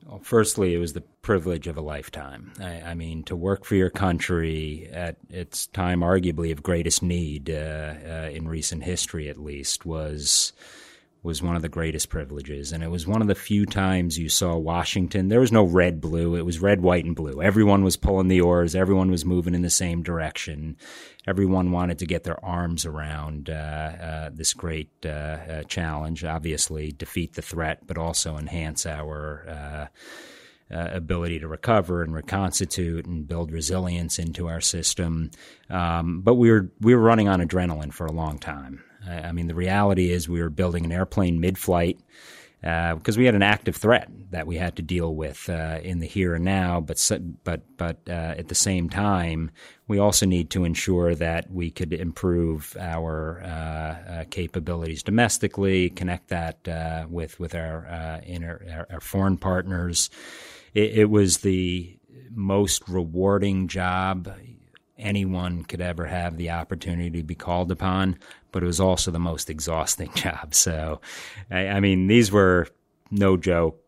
well, 0.05 0.19
firstly, 0.23 0.73
it 0.73 0.79
was 0.79 0.93
the 0.93 1.01
privilege 1.21 1.67
of 1.67 1.77
a 1.77 1.81
lifetime. 1.81 2.51
I, 2.59 2.81
I, 2.81 2.93
mean, 2.95 3.23
to 3.25 3.35
work 3.35 3.65
for 3.65 3.75
your 3.75 3.89
country 3.89 4.89
at 4.91 5.17
its 5.29 5.67
time, 5.67 5.99
arguably 5.99 6.51
of 6.51 6.63
greatest 6.63 7.03
need 7.03 7.49
uh, 7.49 7.53
uh, 7.53 8.29
in 8.31 8.47
recent 8.47 8.83
history, 8.83 9.29
at 9.29 9.37
least, 9.37 9.85
was 9.85 10.53
was 11.23 11.41
one 11.41 11.55
of 11.55 11.61
the 11.61 11.69
greatest 11.69 12.09
privileges. 12.09 12.71
And 12.71 12.83
it 12.83 12.89
was 12.89 13.05
one 13.05 13.21
of 13.21 13.27
the 13.27 13.35
few 13.35 13.65
times 13.67 14.17
you 14.17 14.27
saw 14.27 14.57
Washington. 14.57 15.29
There 15.29 15.39
was 15.39 15.51
no 15.51 15.63
red 15.63 16.01
blue. 16.01 16.35
It 16.35 16.45
was 16.45 16.59
red, 16.59 16.81
white, 16.81 17.05
and 17.05 17.15
blue. 17.15 17.41
Everyone 17.41 17.83
was 17.83 17.95
pulling 17.95 18.27
the 18.27 18.41
oars. 18.41 18.75
Everyone 18.75 19.11
was 19.11 19.23
moving 19.23 19.53
in 19.53 19.61
the 19.61 19.69
same 19.69 20.01
direction. 20.01 20.77
Everyone 21.27 21.71
wanted 21.71 21.99
to 21.99 22.07
get 22.07 22.23
their 22.23 22.43
arms 22.43 22.87
around 22.87 23.51
uh, 23.51 23.53
uh, 23.53 24.29
this 24.33 24.53
great 24.53 24.89
uh, 25.05 25.09
uh 25.09 25.63
challenge. 25.63 26.23
Obviously, 26.23 26.91
defeat 26.91 27.33
the 27.33 27.43
threat, 27.43 27.85
but 27.85 27.97
also 27.97 28.37
enhance 28.37 28.85
our. 28.85 29.45
Uh, 29.47 29.87
uh, 30.73 30.89
ability 30.93 31.37
to 31.37 31.49
recover 31.49 32.01
and 32.01 32.13
reconstitute 32.13 33.05
and 33.05 33.27
build 33.27 33.51
resilience 33.51 34.17
into 34.17 34.47
our 34.47 34.61
system, 34.61 35.29
um, 35.69 36.21
but 36.21 36.35
we 36.35 36.49
were 36.49 36.71
we 36.79 36.95
were 36.95 37.01
running 37.01 37.27
on 37.27 37.41
adrenaline 37.41 37.91
for 37.91 38.05
a 38.05 38.11
long 38.13 38.39
time, 38.39 38.81
I 39.07 39.31
mean, 39.31 39.47
the 39.47 39.55
reality 39.55 40.11
is 40.11 40.29
we 40.29 40.41
were 40.41 40.49
building 40.49 40.85
an 40.85 40.91
airplane 40.91 41.39
mid-flight 41.39 41.99
because 42.61 43.17
uh, 43.17 43.19
we 43.19 43.25
had 43.25 43.33
an 43.33 43.41
active 43.41 43.75
threat 43.75 44.07
that 44.29 44.45
we 44.45 44.55
had 44.55 44.75
to 44.75 44.83
deal 44.83 45.15
with 45.15 45.49
uh, 45.49 45.79
in 45.81 45.99
the 45.99 46.05
here 46.05 46.35
and 46.35 46.45
now. 46.45 46.79
But 46.79 47.11
but 47.43 47.61
but 47.75 47.97
uh, 48.07 48.35
at 48.37 48.49
the 48.49 48.55
same 48.55 48.87
time, 48.87 49.49
we 49.87 49.97
also 49.97 50.27
need 50.27 50.51
to 50.51 50.63
ensure 50.63 51.15
that 51.15 51.51
we 51.51 51.71
could 51.71 51.91
improve 51.91 52.77
our 52.79 53.41
uh, 53.43 53.47
uh, 53.47 54.23
capabilities 54.29 55.01
domestically, 55.01 55.89
connect 55.89 56.27
that 56.27 56.67
uh, 56.67 57.07
with 57.09 57.39
with 57.39 57.55
our, 57.55 58.21
inner, 58.25 58.85
our 58.91 59.01
foreign 59.01 59.37
partners. 59.37 60.11
It, 60.75 60.99
it 60.99 61.09
was 61.09 61.39
the 61.39 61.97
most 62.29 62.87
rewarding 62.87 63.67
job 63.67 64.31
anyone 65.01 65.63
could 65.63 65.81
ever 65.81 66.05
have 66.05 66.37
the 66.37 66.51
opportunity 66.51 67.19
to 67.19 67.23
be 67.23 67.35
called 67.35 67.71
upon, 67.71 68.17
but 68.51 68.63
it 68.63 68.65
was 68.65 68.79
also 68.79 69.11
the 69.11 69.19
most 69.19 69.49
exhausting 69.49 70.11
job. 70.15 70.53
So, 70.53 71.01
I, 71.49 71.67
I 71.67 71.79
mean, 71.79 72.07
these 72.07 72.31
were 72.31 72.67
no 73.09 73.37
joke 73.37 73.81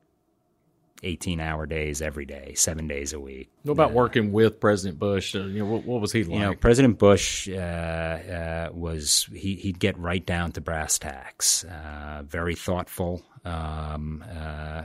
18 1.03 1.39
hour 1.39 1.65
days 1.65 2.01
every 2.01 2.25
day, 2.25 2.53
seven 2.55 2.88
days 2.88 3.13
a 3.13 3.20
week. 3.20 3.50
What 3.63 3.74
about 3.74 3.91
working 3.91 4.32
with 4.32 4.60
President 4.60 4.98
Bush? 5.00 5.36
Uh, 5.36 5.39
you 5.39 5.60
know, 5.60 5.65
what, 5.65 5.86
what 5.86 6.01
was 6.01 6.12
he 6.12 6.24
like? 6.24 6.34
You 6.34 6.39
know, 6.39 6.55
President 6.55 6.98
Bush 6.98 7.50
uh, 7.50 7.53
uh, 7.53 8.70
was 8.74 9.27
he, 9.34 9.62
would 9.65 9.79
get 9.79 9.98
right 10.00 10.25
down 10.25 10.53
to 10.53 10.62
brass 10.62 10.98
tacks. 10.98 11.65
Uh, 11.65 12.24
very 12.25 12.55
thoughtful. 12.55 13.22
Um, 13.46 14.24
uh, 14.34 14.84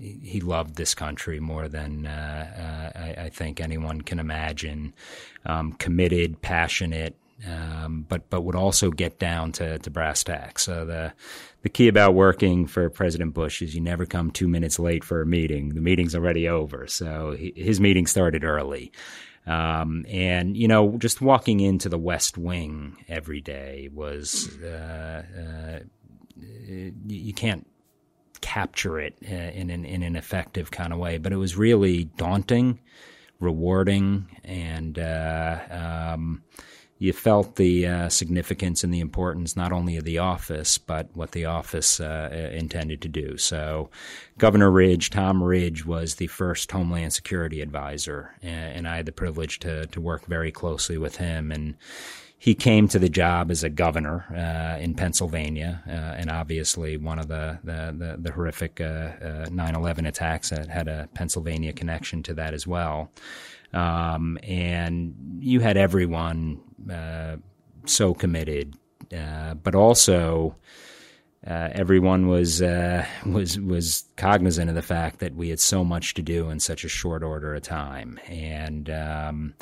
he 0.00 0.40
loved 0.40 0.76
this 0.76 0.94
country 0.94 1.40
more 1.40 1.68
than 1.68 2.06
uh, 2.06 2.92
I, 2.94 3.24
I, 3.24 3.28
think 3.30 3.60
anyone 3.60 4.02
can 4.02 4.18
imagine. 4.18 4.92
Um, 5.46 5.72
committed, 5.72 6.42
passionate, 6.42 7.16
um, 7.46 8.04
but 8.08 8.28
but 8.30 8.42
would 8.42 8.54
also 8.54 8.90
get 8.90 9.18
down 9.18 9.52
to, 9.52 9.78
to 9.78 9.90
brass 9.90 10.24
tacks. 10.24 10.64
So 10.64 10.84
the 10.84 11.12
the 11.62 11.68
key 11.68 11.88
about 11.88 12.14
working 12.14 12.66
for 12.66 12.90
President 12.90 13.32
Bush 13.34 13.62
is 13.62 13.74
you 13.74 13.80
never 13.80 14.04
come 14.06 14.30
two 14.30 14.48
minutes 14.48 14.78
late 14.78 15.04
for 15.04 15.22
a 15.22 15.26
meeting. 15.26 15.70
The 15.70 15.80
meeting's 15.80 16.14
already 16.14 16.48
over. 16.48 16.86
So 16.86 17.32
he, 17.32 17.52
his 17.56 17.80
meeting 17.80 18.06
started 18.06 18.44
early. 18.44 18.92
Um, 19.46 20.06
and 20.08 20.56
you 20.56 20.68
know, 20.68 20.96
just 20.98 21.20
walking 21.20 21.60
into 21.60 21.88
the 21.88 21.98
West 21.98 22.38
Wing 22.38 22.96
every 23.08 23.40
day 23.40 23.90
was 23.92 24.56
uh, 24.62 25.22
uh, 25.38 25.78
you 26.36 27.32
can't 27.32 27.66
capture 28.40 29.00
it 29.00 29.16
uh, 29.24 29.34
in 29.34 29.70
an 29.70 29.84
in 29.84 30.02
an 30.02 30.16
effective 30.16 30.70
kind 30.70 30.92
of 30.92 30.98
way, 30.98 31.18
but 31.18 31.32
it 31.32 31.36
was 31.36 31.56
really 31.56 32.04
daunting, 32.16 32.78
rewarding, 33.40 34.26
and 34.44 34.98
uh, 34.98 35.58
um, 35.70 36.42
you 36.98 37.12
felt 37.12 37.56
the 37.56 37.86
uh, 37.86 38.08
significance 38.08 38.84
and 38.84 38.92
the 38.92 39.00
importance 39.00 39.56
not 39.56 39.72
only 39.72 39.96
of 39.96 40.04
the 40.04 40.18
office 40.18 40.78
but 40.78 41.08
what 41.14 41.32
the 41.32 41.44
office 41.44 42.00
uh, 42.00 42.50
intended 42.52 43.02
to 43.02 43.08
do. 43.08 43.36
So, 43.36 43.90
Governor 44.38 44.70
Ridge, 44.70 45.10
Tom 45.10 45.42
Ridge, 45.42 45.86
was 45.86 46.16
the 46.16 46.28
first 46.28 46.70
Homeland 46.70 47.12
Security 47.12 47.60
advisor, 47.60 48.36
and 48.42 48.86
I 48.86 48.96
had 48.96 49.06
the 49.06 49.12
privilege 49.12 49.58
to 49.60 49.86
to 49.86 50.00
work 50.00 50.26
very 50.26 50.52
closely 50.52 50.98
with 50.98 51.16
him 51.16 51.50
and. 51.50 51.76
He 52.44 52.54
came 52.54 52.88
to 52.88 52.98
the 52.98 53.08
job 53.08 53.50
as 53.50 53.64
a 53.64 53.70
governor 53.70 54.26
uh, 54.30 54.78
in 54.78 54.92
Pennsylvania, 54.92 55.82
uh, 55.88 55.90
and 55.90 56.30
obviously 56.30 56.98
one 56.98 57.18
of 57.18 57.26
the 57.26 57.58
the, 57.64 57.94
the, 57.96 58.16
the 58.18 58.32
horrific 58.32 58.74
9/11 58.74 60.04
uh, 60.04 60.08
attacks 60.08 60.50
had 60.50 60.86
a 60.86 61.08
Pennsylvania 61.14 61.72
connection 61.72 62.22
to 62.24 62.34
that 62.34 62.52
as 62.52 62.66
well. 62.66 63.10
Um, 63.72 64.38
and 64.42 65.38
you 65.40 65.60
had 65.60 65.78
everyone 65.78 66.60
uh, 66.92 67.36
so 67.86 68.12
committed, 68.12 68.76
uh, 69.16 69.54
but 69.54 69.74
also 69.74 70.54
uh, 71.46 71.70
everyone 71.72 72.28
was 72.28 72.60
uh, 72.60 73.06
was 73.24 73.58
was 73.58 74.04
cognizant 74.18 74.68
of 74.68 74.74
the 74.74 74.82
fact 74.82 75.20
that 75.20 75.34
we 75.34 75.48
had 75.48 75.60
so 75.60 75.82
much 75.82 76.12
to 76.12 76.20
do 76.20 76.50
in 76.50 76.60
such 76.60 76.84
a 76.84 76.88
short 76.88 77.22
order 77.22 77.54
of 77.54 77.62
time, 77.62 78.20
and 78.28 78.90
um, 78.90 79.54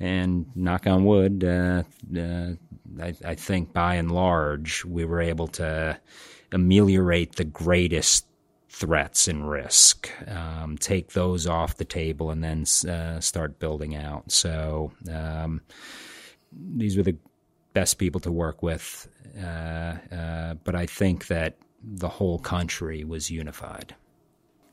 and 0.00 0.46
knock 0.56 0.86
on 0.86 1.04
wood, 1.04 1.44
uh, 1.44 1.82
uh, 2.18 2.52
I, 3.00 3.14
I 3.24 3.34
think 3.34 3.72
by 3.72 3.96
and 3.96 4.10
large 4.10 4.84
we 4.84 5.04
were 5.04 5.20
able 5.20 5.48
to 5.48 6.00
ameliorate 6.50 7.36
the 7.36 7.44
greatest 7.44 8.26
threats 8.70 9.28
and 9.28 9.48
risk, 9.48 10.10
um, 10.28 10.78
take 10.78 11.12
those 11.12 11.46
off 11.46 11.76
the 11.76 11.84
table, 11.84 12.30
and 12.30 12.42
then 12.42 12.64
uh, 12.90 13.20
start 13.20 13.58
building 13.58 13.94
out. 13.94 14.32
So 14.32 14.92
um, 15.12 15.60
these 16.52 16.96
were 16.96 17.02
the 17.02 17.16
best 17.74 17.98
people 17.98 18.20
to 18.22 18.32
work 18.32 18.62
with, 18.62 19.08
uh, 19.38 19.96
uh, 20.12 20.54
but 20.64 20.74
I 20.74 20.86
think 20.86 21.26
that 21.26 21.58
the 21.82 22.08
whole 22.08 22.38
country 22.38 23.04
was 23.04 23.30
unified. 23.30 23.94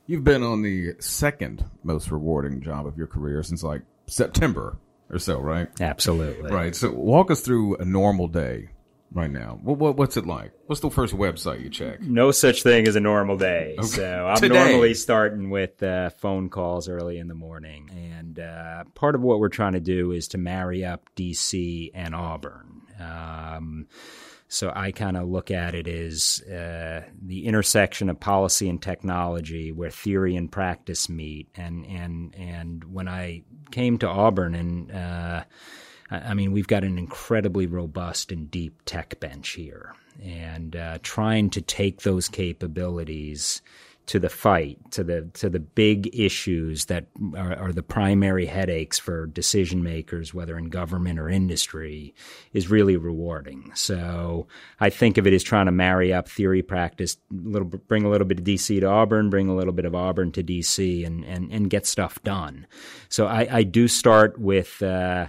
You've 0.05 0.23
been 0.23 0.43
on 0.43 0.61
the 0.61 0.93
second 0.99 1.65
most 1.83 2.11
rewarding 2.11 2.61
job 2.61 2.87
of 2.87 2.97
your 2.97 3.07
career 3.07 3.43
since 3.43 3.61
like 3.61 3.81
September 4.07 4.77
or 5.09 5.19
so, 5.19 5.39
right? 5.39 5.69
Absolutely. 5.79 6.51
Right. 6.51 6.75
So 6.75 6.91
walk 6.91 7.31
us 7.31 7.41
through 7.41 7.77
a 7.77 7.85
normal 7.85 8.27
day 8.27 8.69
right 9.11 9.31
now? 9.31 9.59
What, 9.61 9.77
what, 9.77 9.97
what's 9.97 10.17
it 10.17 10.25
like? 10.25 10.51
What's 10.65 10.81
the 10.81 10.89
first 10.89 11.13
website 11.13 11.63
you 11.63 11.69
check? 11.69 12.01
No 12.01 12.31
such 12.31 12.63
thing 12.63 12.87
as 12.87 12.95
a 12.95 12.99
normal 12.99 13.37
day. 13.37 13.75
Okay. 13.77 13.87
So 13.87 14.27
I'm 14.27 14.37
Today. 14.37 14.55
normally 14.55 14.93
starting 14.93 15.49
with 15.49 15.81
uh, 15.81 16.09
phone 16.09 16.49
calls 16.49 16.89
early 16.89 17.17
in 17.17 17.27
the 17.27 17.35
morning, 17.35 17.89
and 17.93 18.39
uh, 18.39 18.83
part 18.95 19.15
of 19.15 19.21
what 19.21 19.39
we're 19.39 19.49
trying 19.49 19.73
to 19.73 19.79
do 19.79 20.11
is 20.11 20.29
to 20.29 20.37
marry 20.37 20.85
up 20.85 21.09
DC 21.15 21.91
and 21.93 22.13
Auburn. 22.13 22.81
Um, 22.99 23.87
so 24.47 24.71
I 24.73 24.91
kind 24.91 25.17
of 25.17 25.27
look 25.27 25.51
at 25.51 25.75
it 25.75 25.87
as 25.87 26.41
uh, 26.43 27.03
the 27.21 27.45
intersection 27.45 28.09
of 28.09 28.19
policy 28.19 28.69
and 28.69 28.81
technology, 28.81 29.71
where 29.71 29.89
theory 29.89 30.35
and 30.35 30.51
practice 30.51 31.09
meet. 31.09 31.49
And 31.55 31.85
and 31.85 32.35
and 32.35 32.83
when 32.85 33.07
I 33.07 33.43
came 33.71 33.97
to 33.99 34.07
Auburn 34.07 34.55
and 34.55 34.91
uh, 34.91 35.43
I 36.09 36.33
mean, 36.33 36.53
we've 36.53 36.67
got 36.67 36.85
an 36.85 36.97
incredibly 36.97 37.67
robust 37.67 38.31
and 38.31 38.49
deep 38.49 38.81
tech 38.85 39.19
bench 39.19 39.49
here, 39.49 39.93
and 40.23 40.75
uh, 40.75 40.99
trying 41.01 41.49
to 41.51 41.61
take 41.61 42.01
those 42.01 42.29
capabilities 42.29 43.61
to 44.07 44.19
the 44.19 44.29
fight, 44.29 44.79
to 44.91 45.03
the 45.03 45.29
to 45.33 45.49
the 45.49 45.59
big 45.59 46.09
issues 46.17 46.85
that 46.85 47.07
are, 47.35 47.55
are, 47.55 47.73
the 47.73 47.83
primary 47.83 48.45
headaches 48.45 48.97
for 48.97 49.27
decision 49.27 49.83
makers, 49.83 50.33
whether 50.33 50.57
in 50.57 50.69
government 50.69 51.19
or 51.19 51.29
industry, 51.29 52.15
is 52.53 52.69
really 52.69 52.95
rewarding. 52.95 53.69
So 53.75 54.47
I 54.79 54.89
think 54.89 55.17
of 55.17 55.27
it 55.27 55.33
as 55.33 55.43
trying 55.43 55.65
to 55.65 55.73
marry 55.73 56.13
up 56.13 56.29
theory 56.29 56.61
practice, 56.61 57.17
little 57.29 57.67
bring 57.67 58.05
a 58.05 58.09
little 58.09 58.25
bit 58.25 58.39
of 58.39 58.45
DC 58.45 58.79
to 58.79 58.85
Auburn, 58.85 59.29
bring 59.29 59.49
a 59.49 59.55
little 59.55 59.73
bit 59.73 59.85
of 59.85 59.93
Auburn 59.93 60.31
to 60.31 60.43
DC, 60.43 61.05
and 61.05 61.25
and, 61.25 61.51
and 61.51 61.69
get 61.69 61.85
stuff 61.85 62.21
done. 62.23 62.65
So 63.09 63.27
I, 63.27 63.47
I 63.51 63.63
do 63.63 63.87
start 63.87 64.39
with. 64.39 64.81
Uh, 64.81 65.27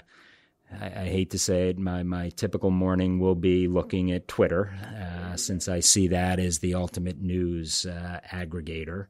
I, 0.81 0.87
I, 0.87 1.05
hate 1.07 1.31
to 1.31 1.39
say 1.39 1.71
it, 1.71 1.79
my, 1.79 2.03
my 2.03 2.31
typical 2.31 2.71
morning 2.71 3.19
will 3.19 3.35
be 3.35 3.69
looking 3.69 4.13
at 4.13 4.29
Twitter, 4.29 4.75
uh, 4.97 5.37
since 5.37 5.69
I 5.69 5.81
see 5.81 6.09
that 6.09 6.39
as 6.39 6.59
the 6.59 6.75
ultimate 6.75 7.21
news 7.21 7.87
uh, 7.87 8.21
aggregator. 8.31 9.07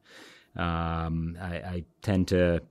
Um, 0.57 1.37
I, 1.41 1.55
I, 1.57 1.85
tend 2.03 2.29
to 2.29 2.63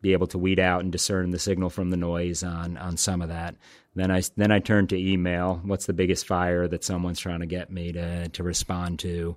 be 0.00 0.12
able 0.12 0.26
to 0.28 0.38
weed 0.38 0.60
out 0.60 0.82
and 0.82 0.92
discern 0.92 1.30
the 1.30 1.38
signal 1.38 1.70
from 1.70 1.90
the 1.90 1.96
noise 1.96 2.42
on 2.42 2.76
on 2.76 2.96
some 2.96 3.22
of 3.22 3.28
that. 3.28 3.56
Then 3.94 4.10
I 4.10 4.22
then 4.36 4.50
I 4.50 4.58
turn 4.58 4.86
to 4.88 4.96
email. 4.96 5.60
What's 5.64 5.86
the 5.86 5.92
biggest 5.92 6.26
fire 6.26 6.68
that 6.68 6.84
someone's 6.84 7.18
trying 7.18 7.40
to 7.40 7.46
get 7.46 7.70
me 7.70 7.92
to 7.92 8.28
to 8.28 8.42
respond 8.42 8.98
to? 9.00 9.36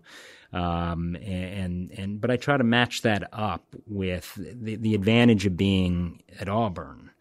Um, 0.52 1.16
and 1.16 1.92
and 1.92 2.20
but 2.20 2.32
I 2.32 2.38
try 2.38 2.58
to 2.58 2.64
match 2.64 3.04
that 3.04 3.30
up 3.32 3.64
with 3.88 4.34
the 4.36 4.76
the 4.76 4.96
advantage 4.96 5.46
of 5.46 5.56
being 5.56 6.22
at 6.40 6.50
Auburn 6.50 7.12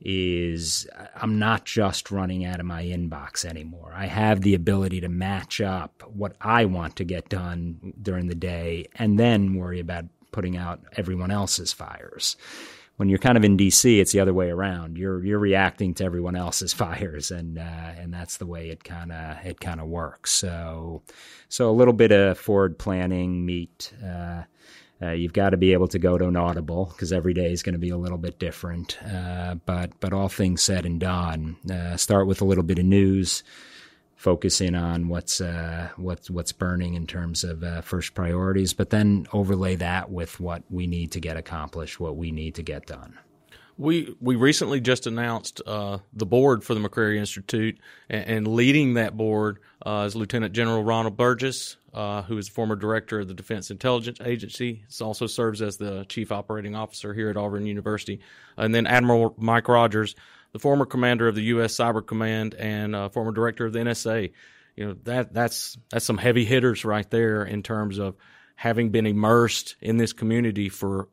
is 0.00 0.86
I'm 1.14 1.38
not 1.38 1.64
just 1.64 2.10
running 2.10 2.44
out 2.44 2.60
of 2.60 2.66
my 2.66 2.84
inbox 2.84 3.44
anymore. 3.44 3.92
I 3.94 4.06
have 4.06 4.42
the 4.42 4.54
ability 4.54 5.00
to 5.00 5.08
match 5.08 5.60
up 5.60 6.02
what 6.06 6.36
I 6.40 6.66
want 6.66 6.96
to 6.96 7.04
get 7.04 7.28
done 7.28 7.94
during 8.00 8.28
the 8.28 8.34
day 8.34 8.86
and 8.96 9.18
then 9.18 9.54
worry 9.54 9.80
about 9.80 10.04
putting 10.32 10.56
out 10.56 10.80
everyone 10.96 11.30
else's 11.30 11.72
fires. 11.72 12.36
When 12.96 13.08
you're 13.08 13.18
kind 13.18 13.36
of 13.36 13.44
in 13.44 13.56
DC, 13.56 13.98
it's 13.98 14.12
the 14.12 14.20
other 14.20 14.32
way 14.32 14.50
around. 14.50 14.96
You're 14.96 15.22
you're 15.24 15.38
reacting 15.38 15.94
to 15.94 16.04
everyone 16.04 16.34
else's 16.36 16.72
fires, 16.84 17.30
and 17.30 17.58
uh, 17.58 17.92
and 17.98 18.12
that's 18.12 18.38
the 18.38 18.46
way 18.46 18.70
it 18.70 18.84
kind 18.84 19.12
of 19.12 19.44
it 19.44 19.60
kind 19.60 19.80
of 19.80 19.86
works. 19.86 20.32
So 20.32 21.02
so 21.48 21.70
a 21.70 21.72
little 21.72 21.92
bit 21.94 22.12
of 22.12 22.38
forward 22.38 22.78
planning 22.78 23.44
meet. 23.44 23.92
Uh, 24.02 24.42
uh, 25.02 25.10
you've 25.10 25.32
got 25.32 25.50
to 25.50 25.56
be 25.56 25.72
able 25.74 25.88
to 25.88 25.98
go 25.98 26.16
to 26.16 26.26
an 26.26 26.36
audible 26.36 26.86
because 26.86 27.12
every 27.12 27.34
day 27.34 27.52
is 27.52 27.62
going 27.62 27.74
to 27.74 27.78
be 27.78 27.90
a 27.90 27.98
little 27.98 28.18
bit 28.18 28.38
different. 28.38 28.98
Uh, 29.04 29.56
but 29.66 29.98
but 30.00 30.12
all 30.12 30.28
things 30.28 30.62
said 30.62 30.86
and 30.86 31.00
done, 31.00 31.56
uh, 31.70 31.96
start 31.96 32.26
with 32.26 32.40
a 32.40 32.44
little 32.44 32.64
bit 32.64 32.78
of 32.78 32.86
news, 32.86 33.42
focus 34.16 34.60
in 34.60 34.74
on 34.74 35.08
what's 35.08 35.40
uh, 35.40 35.90
what's 35.96 36.30
what's 36.30 36.52
burning 36.52 36.94
in 36.94 37.06
terms 37.06 37.44
of 37.44 37.62
uh, 37.62 37.82
first 37.82 38.14
priorities, 38.14 38.72
but 38.72 38.90
then 38.90 39.26
overlay 39.32 39.76
that 39.76 40.10
with 40.10 40.40
what 40.40 40.62
we 40.70 40.86
need 40.86 41.12
to 41.12 41.20
get 41.20 41.36
accomplished, 41.36 42.00
what 42.00 42.16
we 42.16 42.32
need 42.32 42.54
to 42.54 42.62
get 42.62 42.86
done. 42.86 43.18
We 43.76 44.16
we 44.22 44.36
recently 44.36 44.80
just 44.80 45.06
announced 45.06 45.60
uh, 45.66 45.98
the 46.14 46.24
board 46.24 46.64
for 46.64 46.72
the 46.72 46.80
McCrary 46.80 47.18
Institute, 47.18 47.78
and, 48.08 48.24
and 48.24 48.48
leading 48.48 48.94
that 48.94 49.14
board 49.14 49.58
is 49.84 50.16
Lieutenant 50.16 50.54
General 50.54 50.82
Ronald 50.82 51.18
Burgess, 51.18 51.76
uh, 51.96 52.22
who 52.22 52.36
is 52.36 52.46
former 52.48 52.76
director 52.76 53.20
of 53.20 53.28
the 53.28 53.34
Defense 53.34 53.70
Intelligence 53.70 54.20
Agency. 54.22 54.84
He 54.86 55.04
also 55.04 55.26
serves 55.26 55.62
as 55.62 55.78
the 55.78 56.04
chief 56.08 56.30
operating 56.30 56.76
officer 56.76 57.14
here 57.14 57.30
at 57.30 57.38
Auburn 57.38 57.64
University, 57.64 58.20
and 58.58 58.74
then 58.74 58.86
Admiral 58.86 59.34
Mike 59.38 59.66
Rogers, 59.66 60.14
the 60.52 60.58
former 60.58 60.84
commander 60.84 61.26
of 61.26 61.34
the 61.34 61.42
U.S. 61.44 61.74
Cyber 61.74 62.06
Command 62.06 62.54
and 62.54 62.94
uh, 62.94 63.08
former 63.08 63.32
director 63.32 63.64
of 63.64 63.72
the 63.72 63.78
NSA. 63.78 64.32
You 64.76 64.86
know 64.86 64.96
that 65.04 65.32
that's 65.32 65.78
that's 65.90 66.04
some 66.04 66.18
heavy 66.18 66.44
hitters 66.44 66.84
right 66.84 67.08
there 67.10 67.42
in 67.44 67.62
terms 67.62 67.98
of 67.98 68.14
having 68.56 68.90
been 68.90 69.06
immersed 69.06 69.76
in 69.80 69.96
this 69.96 70.12
community 70.12 70.68
for 70.68 71.08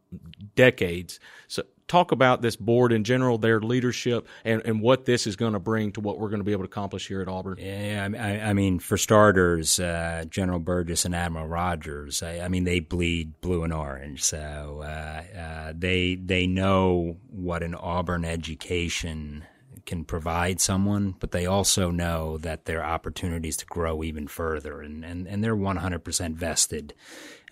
decades. 0.56 1.22
So 1.48 1.64
talk 1.88 2.12
about 2.12 2.42
this 2.42 2.56
board 2.56 2.92
in 2.92 3.04
general, 3.04 3.38
their 3.38 3.60
leadership, 3.60 4.28
and, 4.44 4.62
and 4.66 4.82
what 4.82 5.06
this 5.06 5.28
is 5.28 5.36
going 5.36 5.54
to 5.54 5.60
bring 5.60 5.92
to 5.94 6.02
what 6.02 6.20
we're 6.20 6.30
going 6.30 6.40
to 6.40 6.46
be 6.46 6.52
able 6.52 6.64
to 6.64 6.70
accomplish 6.70 7.08
here 7.08 7.22
at 7.22 7.28
Auburn. 7.28 7.58
Yeah, 7.60 8.10
I, 8.18 8.50
I 8.50 8.54
mean, 8.54 8.80
for 8.80 8.98
starters, 8.98 9.80
uh, 9.80 10.26
General 10.30 10.60
Burgess 10.60 11.06
and 11.06 11.16
Admiral 11.16 11.48
Rogers. 11.48 12.24
I, 12.24 12.40
I, 12.40 12.48
mean, 12.48 12.64
they 12.64 12.80
bleed 12.80 13.40
blue 13.42 13.64
and 13.64 13.74
orange, 13.74 14.24
so 14.24 14.82
uh, 14.84 15.38
uh, 15.38 15.74
they 15.76 16.16
they 16.16 16.48
know 16.48 17.18
what 17.30 17.64
an 17.64 17.76
Auburn 17.76 18.26
education 18.26 19.46
can 19.86 20.04
provide 20.04 20.62
someone, 20.62 21.16
but 21.20 21.32
they 21.32 21.46
also 21.46 21.92
know 21.92 22.38
that 22.38 22.66
there 22.66 22.82
are 22.82 22.94
opportunities 22.94 23.58
to 23.58 23.66
grow 23.66 24.04
even 24.04 24.28
further, 24.28 24.82
and 24.82 25.04
and, 25.04 25.28
and 25.28 25.44
they're 25.44 25.56
100% 25.56 26.36
vested 26.36 26.94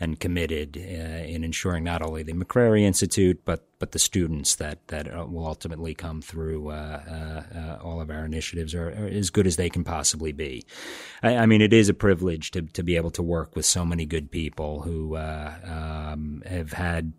and 0.02 0.20
committed 0.20 0.78
uh, 0.78 0.82
in 0.82 1.44
ensuring 1.44 1.84
not 1.84 2.02
only 2.02 2.24
the 2.24 2.34
McCrary 2.34 2.82
Institute 2.82 3.40
but 3.46 3.68
but 3.78 3.92
the 3.92 4.00
students 4.00 4.56
that 4.56 4.88
that 4.88 5.08
uh, 5.08 5.26
will 5.26 5.46
ultimately 5.46 5.94
come 5.94 6.22
through 6.22 6.70
uh, 6.70 7.44
uh, 7.56 7.84
all 7.84 8.02
of 8.02 8.10
our 8.10 8.26
initiatives 8.26 8.74
are, 8.74 8.90
are, 8.90 9.08
as 9.08 9.30
good 9.30 9.46
as 9.46 9.56
they 9.56 9.70
can 9.70 9.84
possibly 9.84 10.32
be. 10.32 10.66
I, 11.22 11.38
I, 11.38 11.46
mean, 11.46 11.62
it 11.62 11.72
is 11.72 11.88
a 11.88 11.94
privilege 11.94 12.52
to 12.52 12.64
to 12.64 12.84
be 12.84 12.96
able 12.96 13.12
to 13.12 13.22
work 13.22 13.56
with 13.56 13.66
so 13.66 13.86
many 13.86 14.06
good 14.06 14.32
people 14.32 14.82
who 14.82 15.16
uh, 15.16 15.54
um, 15.64 16.42
have 16.46 16.74
had 16.74 17.14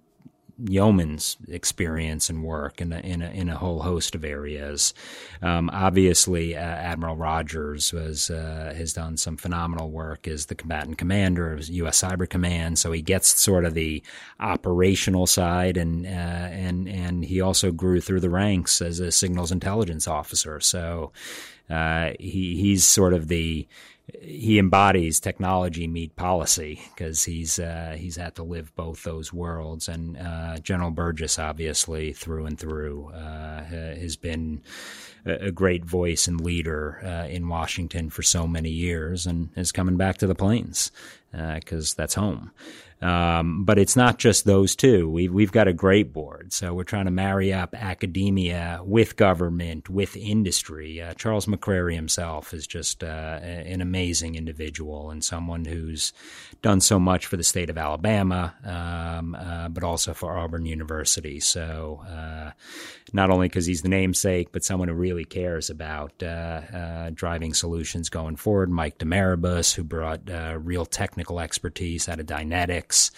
yeoman's 0.59 1.37
experience 1.49 2.31
and 2.31 2.45
work 2.45 2.81
in 2.81 2.93
a, 2.93 2.99
in 3.01 3.23
a, 3.23 3.31
in 3.31 3.49
a 3.49 3.57
whole 3.57 3.81
host 3.81 4.15
of 4.15 4.25
areas. 4.25 4.95
Um, 5.41 5.71
obviously, 5.73 6.57
uh, 6.57 6.61
Admiral 6.61 7.17
Rogers 7.17 7.93
was 7.93 8.31
uh, 8.31 8.73
has 8.77 8.93
done 8.93 9.17
some 9.17 9.37
phenomenal 9.37 9.91
work 9.91 10.29
as 10.29 10.47
the 10.47 10.55
combatant 10.55 10.99
commander 10.99 11.53
of 11.53 11.69
U.S. 11.69 12.03
Cyber 12.03 12.29
Command, 12.29 12.79
so 12.79 12.93
he 12.93 13.03
gets 13.03 13.41
sort 13.41 13.65
of 13.65 13.75
the 13.75 14.03
operational 14.41 15.27
side, 15.27 15.77
and 15.77 16.07
uh, 16.07 16.09
and 16.09 16.89
and 16.89 17.25
he 17.25 17.41
also 17.41 17.71
grew 17.73 18.01
through 18.01 18.21
the 18.21 18.31
ranks 18.31 18.81
as 18.83 19.01
a 19.01 19.13
signals 19.13 19.53
intelligence 19.53 20.07
officer. 20.07 20.61
So 20.61 21.13
uh, 21.71 22.13
he 22.19 22.57
he's 22.57 22.85
sort 22.85 23.15
of 23.15 23.29
the 23.29 23.67
he 24.21 24.59
embodies 24.59 25.21
technology 25.21 25.87
meet 25.87 26.17
policy 26.17 26.81
because 26.95 27.25
he's 27.25 27.59
uh, 27.59 27.97
he's 27.99 28.17
had 28.17 28.35
to 28.37 28.43
live 28.43 28.75
both 28.75 29.03
those 29.03 29.33
worlds. 29.33 29.89
And 29.89 30.17
uh, 30.19 30.59
General 30.59 30.91
Burgess, 30.91 31.39
obviously, 31.39 32.13
through 32.13 32.47
and 32.47 32.59
through, 32.59 33.09
uh, 33.09 33.65
has 33.65 34.17
been 34.17 34.63
a 35.25 35.53
great 35.53 35.85
voice 35.85 36.27
and 36.27 36.41
leader 36.41 37.01
uh, 37.05 37.29
in 37.29 37.49
Washington 37.49 38.11
for 38.11 38.23
so 38.23 38.47
many 38.47 38.71
years, 38.71 39.27
and 39.27 39.51
is 39.57 39.73
coming 39.73 39.97
back 39.97 40.19
to 40.19 40.27
the 40.27 40.35
plains 40.35 40.91
because 41.33 41.93
uh, 41.93 41.95
that's 41.97 42.15
home. 42.15 42.53
Um, 43.03 43.65
but 43.65 43.81
it's 43.81 43.97
not 43.97 44.19
just 44.19 44.45
those 44.45 44.77
two. 44.77 45.11
We've, 45.11 45.33
we've 45.33 45.51
got 45.51 45.67
a 45.67 45.73
great 45.73 46.13
board. 46.13 46.53
So 46.53 46.73
we're 46.73 46.85
trying 46.85 47.07
to 47.07 47.11
marry 47.11 47.53
up 47.53 47.75
academia 47.75 48.81
with 48.85 49.17
government, 49.17 49.91
with 49.91 50.17
industry. 50.17 51.03
Uh, 51.03 51.13
Charles 51.15 51.47
McCrary 51.47 51.97
himself 51.97 52.55
is 52.55 52.65
just 52.65 53.03
uh, 53.03 53.07
an 53.43 53.81
amazing 53.81 54.37
individual 54.37 55.11
and 55.11 55.25
someone 55.25 55.65
who's 55.65 56.13
done 56.63 56.81
so 56.81 57.01
much 57.01 57.27
for 57.27 57.37
the 57.37 57.43
state 57.43 57.71
of 57.71 57.77
Alabama, 57.77 58.55
um, 58.65 59.35
uh, 59.35 59.69
but 59.69 59.83
also 59.83 60.15
for 60.15 60.39
Auburn 60.39 60.65
University. 60.65 61.41
So 61.41 62.03
uh, 62.09 62.53
not 63.13 63.31
only 63.31 63.49
because 63.49 63.67
he's 63.67 63.83
the 63.83 63.89
namesake, 63.89 64.53
but 64.53 64.63
someone 64.63 64.87
who 64.87 64.95
really 64.95 65.25
cares 65.25 65.71
about 65.71 66.23
uh, 66.23 67.11
driving 67.11 67.53
solutions 67.53 68.09
going 68.11 68.37
forward. 68.37 68.71
Mike 68.71 68.99
Demaribus, 68.99 69.75
who 69.75 69.83
brought 69.83 70.21
real 70.65 70.87
technical 70.87 71.22
expertise 71.31 72.09
out 72.09 72.21
of 72.21 72.27
Dynetics 72.27 73.11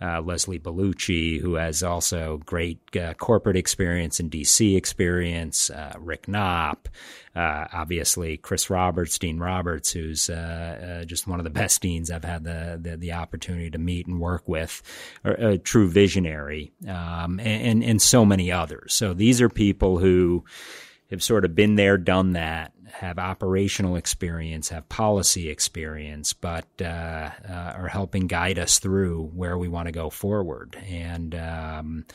uh, 0.00 0.20
Leslie 0.22 0.58
Bellucci, 0.58 1.40
who 1.40 1.54
has 1.54 1.82
also 1.82 2.38
great 2.46 2.78
uh, 2.96 3.14
corporate 3.14 3.56
experience 3.56 4.18
and 4.18 4.30
DC 4.30 4.76
experience, 4.76 5.68
uh, 5.70 5.92
Rick 5.98 6.26
Knopp, 6.26 6.88
uh, 7.36 7.66
obviously 7.72 8.38
Chris 8.38 8.70
Roberts, 8.70 9.18
Dean 9.18 9.38
Roberts, 9.38 9.92
who's 9.92 10.30
uh, 10.30 11.04
just 11.06 11.26
one 11.26 11.38
of 11.38 11.44
the 11.44 11.50
best 11.60 11.82
deans 11.82 12.10
I've 12.10 12.24
had 12.24 12.44
the, 12.44 12.78
the, 12.80 12.96
the 12.96 13.12
opportunity 13.12 13.70
to 13.70 13.78
meet 13.78 14.06
and 14.06 14.20
work 14.20 14.48
with, 14.48 14.82
a 15.24 15.58
true 15.58 15.88
visionary, 15.88 16.72
um, 16.88 17.38
and, 17.40 17.84
and 17.84 18.00
so 18.00 18.24
many 18.24 18.50
others. 18.50 18.94
So 18.94 19.12
these 19.12 19.42
are 19.42 19.50
people 19.50 19.98
who 19.98 20.44
have 21.10 21.22
sort 21.22 21.44
of 21.44 21.54
been 21.54 21.74
there, 21.74 21.98
done 21.98 22.32
that, 22.32 22.72
have 22.92 23.18
operational 23.18 23.96
experience, 23.96 24.68
have 24.68 24.88
policy 24.88 25.48
experience, 25.48 26.32
but 26.32 26.66
uh, 26.80 27.30
uh, 27.48 27.72
are 27.76 27.88
helping 27.88 28.26
guide 28.26 28.58
us 28.58 28.78
through 28.78 29.30
where 29.34 29.56
we 29.58 29.68
want 29.68 29.86
to 29.86 29.92
go 29.92 30.10
forward. 30.10 30.76
And 30.88 31.34
um, 31.34 32.06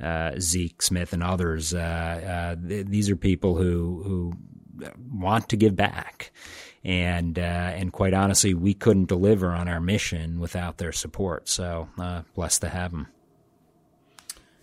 uh, 0.00 0.32
Zeke 0.38 0.82
Smith 0.82 1.12
and 1.12 1.22
others, 1.22 1.74
uh, 1.74 2.56
uh, 2.58 2.68
th- 2.68 2.86
these 2.86 3.10
are 3.10 3.16
people 3.16 3.56
who 3.56 4.02
who 4.04 4.32
want 5.12 5.48
to 5.50 5.56
give 5.56 5.74
back. 5.74 6.32
And 6.84 7.36
and 7.36 7.92
quite 7.92 8.14
honestly, 8.14 8.54
we 8.54 8.72
couldn't 8.72 9.06
deliver 9.06 9.50
on 9.50 9.66
our 9.66 9.80
mission 9.80 10.38
without 10.38 10.78
their 10.78 10.92
support. 10.92 11.48
So 11.48 11.88
blessed 12.36 12.60
to 12.60 12.68
have 12.68 12.92
them. 12.92 13.08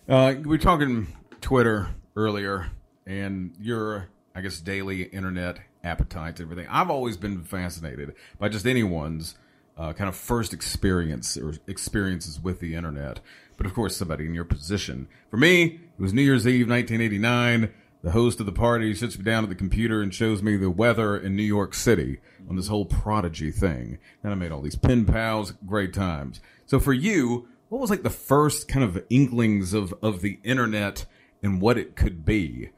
we 0.08 0.46
were 0.46 0.56
talking 0.56 1.08
Twitter 1.42 1.88
earlier, 2.16 2.70
and 3.06 3.54
you're 3.60 4.08
I 4.34 4.40
guess, 4.40 4.60
daily 4.60 5.02
internet 5.02 5.60
appetites 5.84 6.40
everything. 6.40 6.66
I've 6.68 6.90
always 6.90 7.16
been 7.16 7.44
fascinated 7.44 8.14
by 8.38 8.48
just 8.48 8.66
anyone's 8.66 9.36
uh, 9.76 9.92
kind 9.92 10.08
of 10.08 10.16
first 10.16 10.52
experience 10.52 11.36
or 11.36 11.54
experiences 11.66 12.40
with 12.40 12.60
the 12.60 12.74
internet. 12.74 13.20
But 13.56 13.66
of 13.66 13.74
course, 13.74 13.96
somebody 13.96 14.26
in 14.26 14.34
your 14.34 14.44
position. 14.44 15.08
For 15.30 15.36
me, 15.36 15.64
it 15.64 16.02
was 16.02 16.12
New 16.12 16.22
Year's 16.22 16.46
Eve, 16.46 16.68
1989. 16.68 17.72
The 18.02 18.10
host 18.10 18.40
of 18.40 18.46
the 18.46 18.52
party 18.52 18.94
sits 18.94 19.16
me 19.16 19.24
down 19.24 19.44
at 19.44 19.50
the 19.50 19.56
computer 19.56 20.02
and 20.02 20.12
shows 20.12 20.42
me 20.42 20.56
the 20.56 20.70
weather 20.70 21.16
in 21.16 21.36
New 21.36 21.42
York 21.42 21.72
City 21.72 22.20
on 22.48 22.56
this 22.56 22.68
whole 22.68 22.84
prodigy 22.84 23.50
thing. 23.50 23.98
Then 24.22 24.32
I 24.32 24.34
made 24.34 24.52
all 24.52 24.60
these 24.60 24.76
pen 24.76 25.04
pals, 25.06 25.52
great 25.64 25.94
times. 25.94 26.40
So 26.66 26.80
for 26.80 26.92
you, 26.92 27.48
what 27.68 27.80
was 27.80 27.90
like 27.90 28.02
the 28.02 28.10
first 28.10 28.68
kind 28.68 28.84
of 28.84 29.02
inklings 29.08 29.72
of, 29.72 29.94
of 30.02 30.20
the 30.20 30.38
internet 30.42 31.06
and 31.42 31.60
what 31.60 31.78
it 31.78 31.96
could 31.96 32.24
be? 32.24 32.70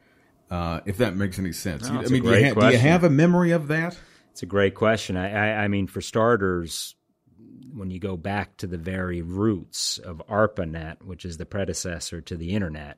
Uh, 0.49 0.79
if 0.85 0.97
that 0.97 1.15
makes 1.15 1.39
any 1.39 1.51
sense. 1.51 1.89
No, 1.89 1.99
I 1.99 2.03
mean, 2.03 2.23
do 2.23 2.29
you, 2.29 2.53
ha- 2.53 2.59
do 2.59 2.71
you, 2.71 2.77
have 2.77 3.03
a 3.03 3.09
memory 3.09 3.51
of 3.51 3.67
that? 3.67 3.97
It's 4.31 4.43
a 4.43 4.45
great 4.45 4.75
question. 4.75 5.17
I, 5.17 5.31
I, 5.31 5.63
I, 5.63 5.67
mean, 5.67 5.87
for 5.87 5.99
starters, 5.99 6.95
when 7.73 7.91
you 7.91 7.99
go 7.99 8.15
back 8.15 8.55
to 8.57 8.67
the 8.67 8.77
very 8.77 9.21
roots 9.21 9.97
of 9.97 10.21
ARPANET, 10.29 11.03
which 11.03 11.25
is 11.25 11.37
the 11.37 11.45
predecessor 11.45 12.21
to 12.21 12.37
the 12.37 12.51
internet, 12.51 12.97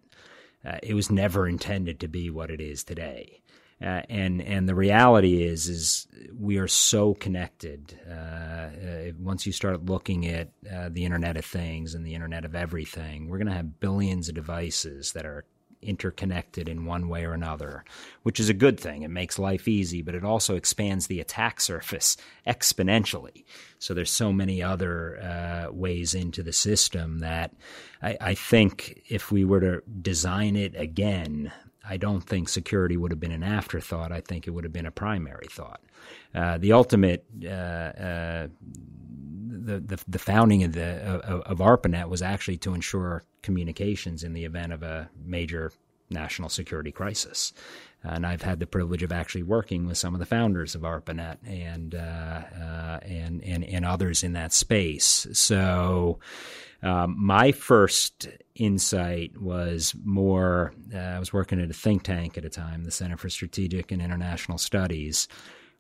uh, 0.64 0.78
it 0.84 0.94
was 0.94 1.10
never 1.10 1.48
intended 1.48 2.02
to 2.02 2.08
be 2.08 2.30
what 2.30 2.52
it 2.52 2.62
is 2.62 2.84
today. 2.84 3.42
Uh, 3.82 4.02
and 4.10 4.42
and 4.42 4.68
the 4.68 4.76
reality 4.76 5.42
is 5.42 5.70
is 5.70 6.08
we 6.38 6.58
are 6.58 6.68
so 6.68 7.14
connected. 7.14 7.98
Uh, 8.06 8.14
uh 8.14 9.12
once 9.18 9.46
you 9.46 9.54
start 9.54 9.86
looking 9.86 10.28
at 10.28 10.50
uh, 10.70 10.90
the 10.92 11.06
Internet 11.06 11.38
of 11.38 11.46
Things 11.46 11.96
and 11.96 12.06
the 12.06 12.14
Internet 12.14 12.44
of 12.44 12.56
Everything, 12.56 13.30
we're 13.30 13.38
going 13.38 13.48
to 13.48 13.54
have 13.54 13.80
billions 13.80 14.28
of 14.28 14.36
devices 14.36 15.14
that 15.14 15.26
are 15.26 15.46
interconnected 15.82 16.68
in 16.68 16.86
one 16.86 17.08
way 17.08 17.26
or 17.26 17.34
another, 17.34 17.84
which 18.24 18.40
is 18.40 18.50
a 18.50 18.54
good 18.54 18.80
thing. 18.80 19.04
It 19.04 19.10
makes 19.10 19.40
life 19.40 19.68
easy, 19.68 20.02
but 20.02 20.16
it 20.16 20.24
also 20.24 20.56
expands 20.56 21.08
the 21.08 21.20
attack 21.20 21.62
surface 21.62 22.18
exponentially. 22.46 23.46
So 23.80 23.94
there's 23.94 24.12
so 24.12 24.34
many 24.34 24.62
other 24.62 25.20
uh, 25.22 25.72
ways 25.72 26.14
into 26.14 26.44
the 26.44 26.54
system 26.54 27.20
that 27.20 27.54
I, 28.02 28.18
I 28.20 28.34
think 28.34 29.04
if 29.10 29.32
we 29.32 29.46
were 29.46 29.60
to 29.62 29.82
design 30.02 30.56
it 30.56 30.76
again, 30.76 31.52
I 31.90 31.98
don't 31.98 32.22
think 32.22 32.50
security 32.50 32.96
would 32.96 33.12
have 33.12 33.20
been 33.20 33.32
an 33.32 33.44
afterthought. 33.44 34.12
I 34.12 34.22
think 34.22 34.48
it 34.48 34.52
would 34.52 34.64
have 34.64 34.74
been 34.74 34.86
a 34.86 34.92
primary 34.92 35.48
thought. 35.50 35.82
Uh, 36.36 36.58
the 36.60 36.74
ultimate 36.74 37.26
uh, 37.44 37.48
uh, 37.48 38.48
the, 39.48 39.80
the, 39.80 40.00
the 40.08 40.20
founding 40.20 40.64
of 40.64 40.74
the 40.74 41.02
of, 41.04 41.42
of 41.42 41.58
ARPANET 41.60 42.08
was 42.08 42.22
actually 42.22 42.58
to 42.58 42.74
ensure 42.74 43.24
communications 43.42 44.24
in 44.24 44.34
the 44.34 44.46
event 44.46 44.72
of 44.72 44.84
a 44.84 45.10
major 45.26 45.72
national 46.12 46.50
security 46.50 46.92
crisis. 46.92 47.54
And 48.04 48.26
I've 48.26 48.44
had 48.44 48.60
the 48.60 48.68
privilege 48.68 49.04
of 49.04 49.12
actually 49.12 49.44
working 49.44 49.86
with 49.86 49.98
some 49.98 50.14
of 50.14 50.20
the 50.20 50.26
founders 50.26 50.76
of 50.76 50.84
ARPANET 50.84 51.38
and 51.46 51.96
uh, 51.96 51.98
uh, 51.98 53.00
and, 53.02 53.44
and 53.44 53.64
and 53.64 53.86
others 53.86 54.24
in 54.24 54.34
that 54.34 54.54
space. 54.54 55.28
So. 55.34 56.20
Um, 56.82 57.16
my 57.18 57.52
first 57.52 58.28
insight 58.56 59.40
was 59.40 59.94
more 60.04 60.74
uh, 60.94 60.98
I 60.98 61.20
was 61.20 61.34
working 61.34 61.60
at 61.60 61.70
a 61.70 61.74
think 61.74 62.04
tank 62.04 62.38
at 62.38 62.46
a 62.46 62.50
time, 62.50 62.84
the 62.84 62.92
Center 62.92 63.18
for 63.18 63.30
Strategic 63.30 63.92
and 63.92 64.02
International 64.02 64.58
Studies. 64.58 65.28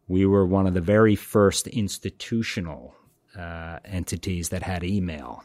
We 0.07 0.25
were 0.25 0.45
one 0.45 0.67
of 0.67 0.73
the 0.73 0.81
very 0.81 1.15
first 1.15 1.67
institutional 1.67 2.95
uh, 3.37 3.79
entities 3.85 4.49
that 4.49 4.63
had 4.63 4.83
email. 4.83 5.43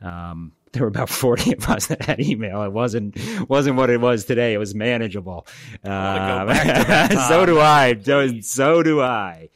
Um, 0.00 0.52
there 0.72 0.82
were 0.82 0.88
about 0.88 1.08
40 1.10 1.54
of 1.54 1.68
us 1.68 1.86
that 1.88 2.02
had 2.02 2.20
email. 2.20 2.62
It 2.62 2.72
wasn't 2.72 3.18
wasn't 3.48 3.76
what 3.76 3.90
it 3.90 4.00
was 4.00 4.24
today. 4.24 4.52
It 4.54 4.58
was 4.58 4.74
manageable. 4.74 5.46
Uh, 5.84 7.08
so 7.28 7.46
do 7.46 7.58
I. 7.58 7.98
So, 8.00 8.40
so 8.40 8.82
do 8.82 9.00
I. 9.00 9.48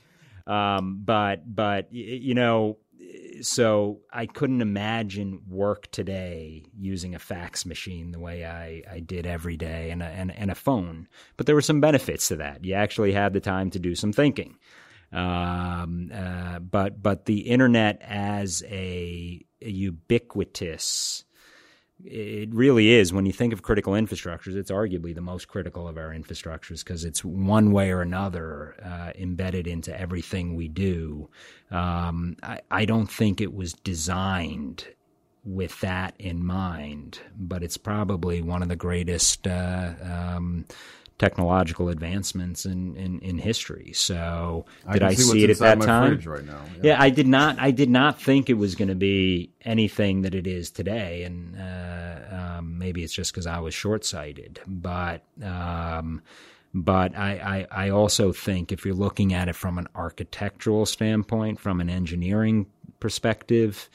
Um, 0.46 1.02
but 1.04 1.42
but 1.54 1.92
you 1.92 2.34
know, 2.34 2.78
so 3.42 4.00
I 4.12 4.26
couldn't 4.26 4.60
imagine 4.60 5.42
work 5.48 5.90
today 5.90 6.64
using 6.76 7.14
a 7.14 7.18
fax 7.18 7.66
machine 7.66 8.12
the 8.12 8.18
way 8.18 8.44
I, 8.44 8.82
I 8.90 9.00
did 9.00 9.26
every 9.26 9.56
day 9.56 9.90
and 9.90 10.02
a, 10.02 10.06
and, 10.06 10.34
and 10.34 10.50
a 10.50 10.54
phone. 10.54 11.08
But 11.36 11.46
there 11.46 11.54
were 11.54 11.62
some 11.62 11.80
benefits 11.80 12.28
to 12.28 12.36
that. 12.36 12.64
You 12.64 12.74
actually 12.74 13.12
had 13.12 13.32
the 13.32 13.40
time 13.40 13.70
to 13.70 13.78
do 13.78 13.94
some 13.94 14.12
thinking. 14.12 14.56
Um, 15.12 16.10
uh, 16.12 16.58
but 16.58 17.00
but 17.00 17.26
the 17.26 17.40
internet 17.40 18.00
as 18.02 18.64
a, 18.66 19.44
a 19.62 19.70
ubiquitous 19.70 21.24
it 22.04 22.54
really 22.54 22.90
is. 22.90 23.12
When 23.12 23.26
you 23.26 23.32
think 23.32 23.52
of 23.52 23.62
critical 23.62 23.94
infrastructures 23.94 24.54
it's 24.54 24.70
arguably 24.70 25.14
the 25.14 25.20
most 25.20 25.48
critical 25.48 25.88
of 25.88 25.96
our 25.96 26.10
infrastructures 26.10 26.84
because 26.84 27.04
it's 27.04 27.24
one 27.24 27.72
way 27.72 27.90
or 27.90 28.02
another 28.02 28.74
uh, 28.84 29.12
embedded 29.18 29.66
into 29.66 29.98
everything 29.98 30.54
we 30.54 30.68
do. 30.68 31.28
Um, 31.70 32.36
I, 32.42 32.60
I, 32.70 32.84
don't 32.84 33.10
think 33.10 33.40
it 33.40 33.52
was 33.54 33.72
designed 33.72 34.86
with 35.44 35.80
that 35.80 36.14
in 36.18 36.44
mind 36.44 37.20
but 37.36 37.62
it's 37.62 37.76
probably 37.76 38.42
one 38.42 38.62
of 38.62 38.68
the 38.68 38.76
greatest 38.76 39.46
uh, 39.46 39.92
um, 40.02 40.64
technological 41.18 41.88
advancements 41.88 42.66
in, 42.66 42.94
in, 42.96 43.18
in 43.20 43.38
history. 43.38 43.92
So 43.94 44.66
did 44.92 45.02
I, 45.02 45.14
see, 45.14 45.44
it 45.44 45.50
at 45.50 45.58
that 45.58 45.80
time? 45.80 46.20
Right 46.24 46.44
now. 46.44 46.60
Yeah. 46.76 46.80
yeah. 46.82 47.02
I 47.02 47.10
did 47.10 47.26
not. 47.26 47.58
I 47.58 47.70
did 47.70 47.90
not 47.90 48.20
think 48.20 48.50
it 48.50 48.54
was 48.54 48.74
going 48.74 48.88
to 48.88 48.94
be 48.94 49.50
anything 49.62 50.22
that 50.22 50.34
it 50.34 50.46
is 50.46 50.70
today, 50.70 51.22
and 51.22 51.56
uh, 51.56 52.36
um, 52.58 52.78
maybe 52.78 53.02
it's 53.02 53.14
just 53.14 53.32
because 53.32 53.46
I 53.46 53.58
was 53.60 53.74
short 53.74 54.04
sighted. 54.04 54.60
But 54.66 55.22
um, 55.42 56.22
but 56.74 57.16
I, 57.16 57.66
I 57.70 57.86
I 57.86 57.90
also 57.90 58.32
think 58.32 58.70
if 58.70 58.84
you're 58.84 58.94
looking 58.94 59.32
at 59.32 59.48
it 59.48 59.56
from 59.56 59.78
an 59.78 59.88
architectural 59.94 60.84
standpoint, 60.84 61.58
from 61.60 61.80
an 61.80 61.88
engineering 61.88 62.66
perspective 63.00 63.88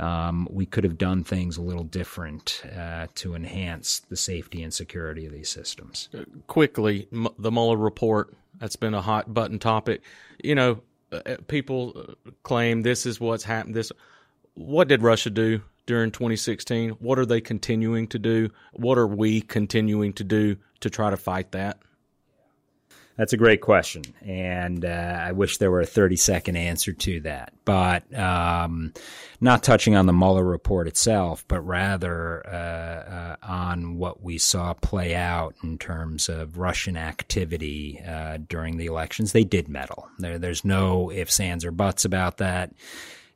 um, 0.00 0.48
we 0.50 0.64
could 0.64 0.82
have 0.84 0.96
done 0.96 1.22
things 1.22 1.58
a 1.58 1.62
little 1.62 1.84
different 1.84 2.62
uh, 2.76 3.06
to 3.16 3.34
enhance 3.34 4.00
the 4.00 4.16
safety 4.16 4.62
and 4.62 4.72
security 4.72 5.26
of 5.26 5.32
these 5.32 5.50
systems. 5.50 6.08
Quickly, 6.46 7.06
m- 7.12 7.28
the 7.38 7.50
Mueller 7.50 7.76
report 7.76 8.32
that's 8.58 8.76
been 8.76 8.94
a 8.94 9.02
hot 9.02 9.32
button 9.32 9.58
topic. 9.58 10.00
You 10.42 10.54
know, 10.54 10.80
uh, 11.12 11.20
uh 11.26 11.36
people 11.48 11.92
uh, 11.96 12.30
claim 12.42 12.82
this 12.82 13.04
is 13.04 13.20
what's 13.20 13.44
happened. 13.44 13.74
This, 13.74 13.92
what 14.54 14.88
did 14.88 15.02
Russia 15.02 15.28
do 15.28 15.60
during 15.84 16.10
2016? 16.10 16.90
What 16.92 17.18
are 17.18 17.26
they 17.26 17.42
continuing 17.42 18.08
to 18.08 18.18
do? 18.18 18.48
What 18.72 18.96
are 18.96 19.06
we 19.06 19.42
continuing 19.42 20.14
to 20.14 20.24
do 20.24 20.56
to 20.80 20.88
try 20.88 21.10
to 21.10 21.18
fight 21.18 21.52
that? 21.52 21.78
That's 23.20 23.34
a 23.34 23.36
great 23.36 23.60
question, 23.60 24.00
and 24.22 24.82
uh, 24.82 24.88
I 25.20 25.32
wish 25.32 25.58
there 25.58 25.70
were 25.70 25.82
a 25.82 25.86
30 25.86 26.16
second 26.16 26.56
answer 26.56 26.94
to 26.94 27.20
that. 27.20 27.52
But 27.66 28.18
um, 28.18 28.94
not 29.42 29.62
touching 29.62 29.94
on 29.94 30.06
the 30.06 30.14
Mueller 30.14 30.42
report 30.42 30.88
itself, 30.88 31.44
but 31.46 31.60
rather 31.60 32.42
uh, 32.46 32.50
uh, 32.50 33.36
on 33.42 33.98
what 33.98 34.22
we 34.22 34.38
saw 34.38 34.72
play 34.72 35.14
out 35.14 35.54
in 35.62 35.76
terms 35.76 36.30
of 36.30 36.56
Russian 36.56 36.96
activity 36.96 38.00
uh, 38.00 38.38
during 38.48 38.78
the 38.78 38.86
elections. 38.86 39.32
They 39.32 39.44
did 39.44 39.68
meddle. 39.68 40.08
There, 40.18 40.38
there's 40.38 40.64
no 40.64 41.12
ifs, 41.12 41.40
ands, 41.40 41.66
or 41.66 41.72
buts 41.72 42.06
about 42.06 42.38
that 42.38 42.72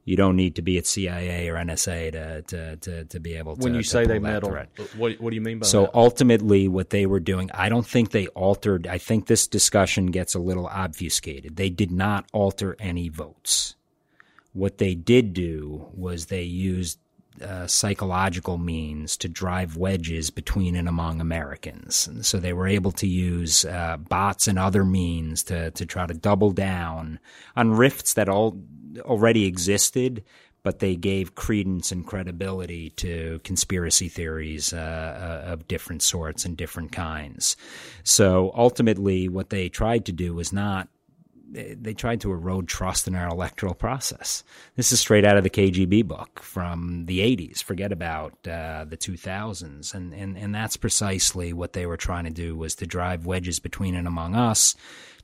you 0.05 0.17
don't 0.17 0.37
need 0.37 0.57
to 0.57 0.63
be 0.63 0.77
at 0.77 0.87
CIA 0.87 1.49
or 1.49 1.55
NSA 1.55 2.13
to 2.13 2.43
to 2.43 2.77
to, 2.77 3.05
to 3.05 3.21
be 3.21 3.35
able 3.35 3.57
to. 3.57 3.63
When 3.63 3.75
you 3.75 3.83
to 3.83 3.89
say 3.89 4.07
they 4.07 4.19
meddle, 4.19 4.51
what 4.97 5.21
what 5.21 5.31
do 5.31 5.35
you 5.35 5.41
mean 5.41 5.61
by 5.61 5.67
so 5.67 5.83
that? 5.83 5.87
So 5.87 5.91
ultimately, 5.95 6.69
what 6.69 6.91
they 6.91 7.07
were 7.07 7.21
doing, 7.21 7.51
I 7.55 7.69
don't 7.69 7.87
think 7.87 8.11
they 8.11 8.27
altered. 8.29 8.87
I 8.87 8.99
think 8.99 9.27
this 9.27 9.47
discussion 9.47 10.07
gets 10.07 10.35
a 10.35 10.39
little 10.39 10.67
obfuscated. 10.67 11.57
They 11.57 11.71
did 11.71 11.91
not 11.91 12.27
alter 12.33 12.77
any 12.79 13.09
votes. 13.09 13.77
What 14.53 14.79
they 14.79 14.95
did 14.95 15.33
do 15.33 15.89
was 15.95 16.27
they 16.27 16.43
used 16.43 16.99
uh, 17.43 17.67
psychological 17.67 18.59
means 18.59 19.17
to 19.17 19.29
drive 19.29 19.77
wedges 19.77 20.31
between 20.31 20.77
and 20.77 20.89
among 20.89 21.21
Americans. 21.21 22.07
And 22.07 22.25
so 22.25 22.39
they 22.39 22.53
were 22.53 22.69
able 22.69 22.93
to 22.93 23.09
use 23.09 23.65
uh, 23.65 23.97
bots 23.97 24.47
and 24.47 24.59
other 24.59 24.85
means 24.85 25.43
to 25.45 25.71
to 25.73 25.87
try 25.87 26.07
to 26.07 26.15
double 26.15 26.53
down 26.53 27.19
on 27.57 27.73
rifts 27.73 28.13
that 28.15 28.29
all 28.29 28.63
already 29.01 29.47
existed, 29.47 30.25
but 30.63 30.79
they 30.79 30.97
gave 30.97 31.35
credence 31.35 31.93
and 31.93 32.07
credibility 32.07 32.91
to 32.91 33.41
conspiracy 33.45 34.09
theories 34.09 34.73
uh, 34.73 34.79
uh, 35.47 35.53
of 35.53 35.69
different 35.69 36.03
sorts 36.03 36.45
and 36.45 36.57
different 36.57 36.91
kinds. 36.91 37.57
So 38.03 38.51
ultimately, 38.57 39.29
what 39.29 39.51
they 39.51 39.69
tried 39.69 40.07
to 40.07 40.13
do 40.13 40.35
was 40.35 40.53
not 40.53 40.89
they 41.55 41.95
tried 41.95 42.21
to 42.21 42.33
erode 42.33 42.67
trust 42.67 43.07
in 43.07 43.15
our 43.15 43.29
electoral 43.29 43.75
process. 43.75 44.43
This 44.75 44.91
is 44.91 44.99
straight 44.99 45.25
out 45.25 45.37
of 45.37 45.45
the 45.45 45.51
KGB 45.51 46.05
book 46.05 46.41
from 46.41 47.07
the 47.07 47.21
80s. 47.21 47.63
Forget 47.63 47.93
about 47.93 48.33
uh, 48.47 48.85
the 48.89 48.97
2000s, 48.97 49.95
and, 49.95 50.13
and 50.13 50.37
and 50.37 50.55
that's 50.55 50.77
precisely 50.77 51.53
what 51.53 51.73
they 51.73 51.87
were 51.87 51.97
trying 51.97 52.25
to 52.25 52.31
do 52.31 52.57
was 52.57 52.75
to 52.77 52.87
drive 52.87 53.27
wedges 53.27 53.61
between 53.61 53.95
and 53.95 54.09
among 54.09 54.35
us, 54.35 54.75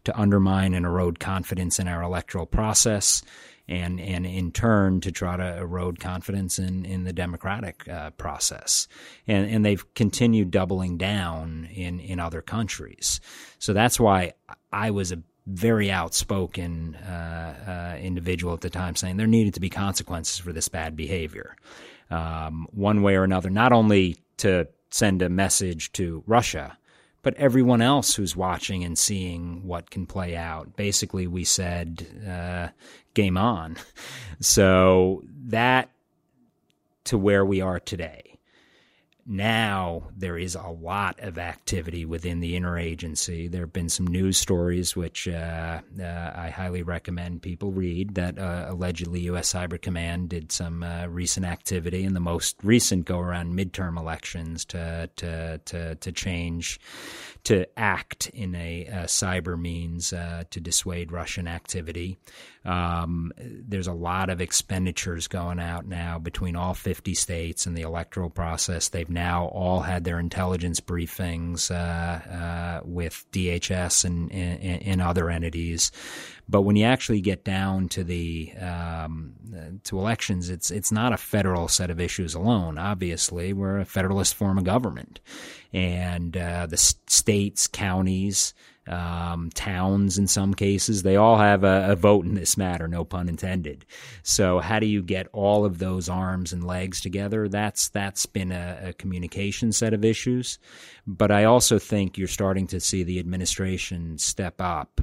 to 0.04 0.16
undermine 0.18 0.74
and 0.74 0.87
erode 0.87 1.18
confidence 1.18 1.78
in 1.80 1.88
our 1.88 2.02
electoral 2.02 2.46
process, 2.46 3.22
and 3.70 4.00
and 4.00 4.26
in 4.26 4.50
turn 4.50 5.00
to 5.00 5.12
try 5.12 5.37
to 5.37 5.59
erode 5.59 6.00
confidence 6.00 6.59
in 6.59 6.85
in 6.85 7.04
the 7.04 7.12
democratic 7.12 7.88
uh, 7.88 8.11
process. 8.11 8.88
And 9.26 9.48
and 9.48 9.64
they've 9.64 9.94
continued 9.94 10.50
doubling 10.50 10.98
down 10.98 11.68
in 11.72 12.00
in 12.00 12.20
other 12.20 12.42
countries. 12.42 13.20
So 13.59 13.72
that's 13.72 13.98
why 13.98 14.33
I 14.72 14.90
was 14.90 15.12
a 15.12 15.22
very 15.46 15.90
outspoken 15.90 16.94
uh, 16.96 17.94
uh, 17.96 17.98
individual 17.98 18.52
at 18.52 18.61
the 18.61 18.70
time, 18.70 18.94
saying 18.94 19.16
there 19.16 19.26
needed 19.26 19.54
to 19.54 19.61
be 19.61 19.70
consequences 19.70 20.38
for 20.38 20.52
this 20.52 20.68
bad 20.68 20.94
behavior, 20.96 21.56
um, 22.11 22.66
one 22.72 23.02
way 23.02 23.16
or 23.16 23.24
another. 23.24 23.50
Not 23.50 23.72
only 23.72 24.16
to 24.38 24.68
send 24.90 25.22
a 25.22 25.28
message 25.28 25.92
to 25.92 26.22
Russia, 26.26 26.76
but 27.22 27.35
everyone 27.35 27.83
else 27.83 28.14
who's 28.14 28.35
watching 28.35 28.83
and 28.85 28.98
seeing 28.98 29.66
what 29.66 29.90
can 29.90 30.06
play 30.06 30.37
out. 30.37 30.76
Basically, 30.76 31.26
we 31.26 31.44
said, 31.44 32.06
uh, 32.26 32.68
game 33.14 33.37
on. 33.37 33.77
So 34.42 35.23
that 35.49 35.90
to 37.05 37.18
where 37.18 37.44
we 37.44 37.61
are 37.61 37.79
today 37.79 38.30
now 39.31 40.09
there 40.16 40.37
is 40.37 40.57
a 40.57 40.66
lot 40.66 41.21
of 41.21 41.38
activity 41.38 42.05
within 42.05 42.40
the 42.40 42.59
interagency. 42.59 43.49
There 43.49 43.62
have 43.62 43.73
been 43.73 43.88
some 43.88 44.09
news 44.09 44.37
stories 44.37 44.97
which 44.97 45.29
uh, 45.29 45.81
uh, 46.01 46.33
I 46.35 46.51
highly 46.51 46.83
recommend 46.83 47.40
people 47.40 47.71
read 47.71 48.16
that 48.16 48.40
uh, 48.40 48.66
allegedly 48.69 49.21
U.S. 49.21 49.53
Cyber 49.53 49.81
Command 49.81 50.31
did 50.31 50.51
some 50.51 50.83
uh, 50.83 51.07
recent 51.07 51.47
activity 51.47 52.03
in 52.03 52.14
the 52.14 52.21
most 52.21 52.57
recent 52.64 53.05
go 53.05 53.21
around 53.21 53.57
midterm 53.57 53.97
elections 53.97 54.64
to 54.66 55.09
to 55.16 55.59
to, 55.64 55.95
to 55.95 56.12
change 56.12 56.81
to 57.45 57.66
act 57.79 58.29
in 58.35 58.55
a, 58.55 58.85
a 58.87 59.05
cyber 59.05 59.59
means 59.59 60.12
uh, 60.12 60.45
to 60.51 60.61
dissuade 60.61 61.11
Russian 61.12 61.49
activity. 61.49 62.19
Um, 62.64 63.33
there's 63.38 63.87
a 63.87 63.93
lot 63.95 64.29
of 64.29 64.40
expenditures 64.40 65.27
going 65.29 65.59
out 65.59 65.87
now 65.87 66.19
between 66.19 66.57
all 66.57 66.75
50 66.75 67.14
states 67.14 67.64
and 67.64 67.77
the 67.77 67.83
electoral 67.83 68.29
process. 68.29 68.88
They've 68.88 69.09
now 69.09 69.19
all 69.28 69.80
had 69.80 70.04
their 70.04 70.18
intelligence 70.18 70.80
briefings 70.80 71.70
uh, 71.70 71.74
uh, 71.74 72.80
with 72.85 73.24
DHS 73.33 74.04
and, 74.04 74.30
and, 74.33 74.83
and, 74.83 75.02
other 75.02 75.30
entities. 75.30 75.90
But 76.48 76.62
when 76.62 76.76
you 76.76 76.85
actually 76.85 77.20
get 77.20 77.44
down 77.44 77.88
to 77.90 78.04
the 78.04 78.52
um, 78.61 79.35
to 79.85 79.98
elections, 79.98 80.50
it's 80.50 80.70
it's 80.70 80.90
not 80.90 81.12
a 81.12 81.16
federal 81.16 81.68
set 81.68 81.90
of 81.90 82.00
issues 82.00 82.35
alone. 82.35 82.76
Obviously, 82.76 83.52
we're 83.52 83.78
a 83.78 83.85
federalist 83.85 84.35
form 84.35 84.59
of 84.59 84.64
government, 84.64 85.20
and 85.72 86.37
uh, 86.37 86.66
the 86.66 86.76
states, 86.76 87.66
counties, 87.66 88.52
um, 88.90 89.50
towns 89.55 90.18
in 90.18 90.26
some 90.26 90.53
cases, 90.53 91.03
they 91.03 91.14
all 91.14 91.38
have 91.38 91.62
a, 91.62 91.92
a, 91.92 91.96
vote 91.96 92.24
in 92.24 92.35
this 92.35 92.57
matter, 92.57 92.88
no 92.88 93.05
pun 93.05 93.29
intended. 93.29 93.87
So 94.24 94.59
how 94.59 94.81
do 94.81 94.87
you 94.87 95.00
get 95.00 95.29
all 95.33 95.64
of 95.64 95.79
those 95.79 96.09
arms 96.09 96.53
and 96.53 96.64
legs 96.64 97.00
together? 97.00 97.48
That's 97.48 97.88
that's 97.88 98.26
been 98.26 98.50
a, 98.50 98.81
a 98.87 98.92
communication 98.92 99.70
set 99.70 99.94
of 99.94 100.05
issues. 100.05 100.59
But 101.07 101.31
I 101.31 101.44
also 101.44 101.79
think 101.79 102.18
you're 102.18 102.26
starting 102.26 102.66
to 102.68 102.81
see 102.81 103.05
the 103.05 103.20
administration 103.20 104.18
step 104.18 104.61
up 104.61 105.00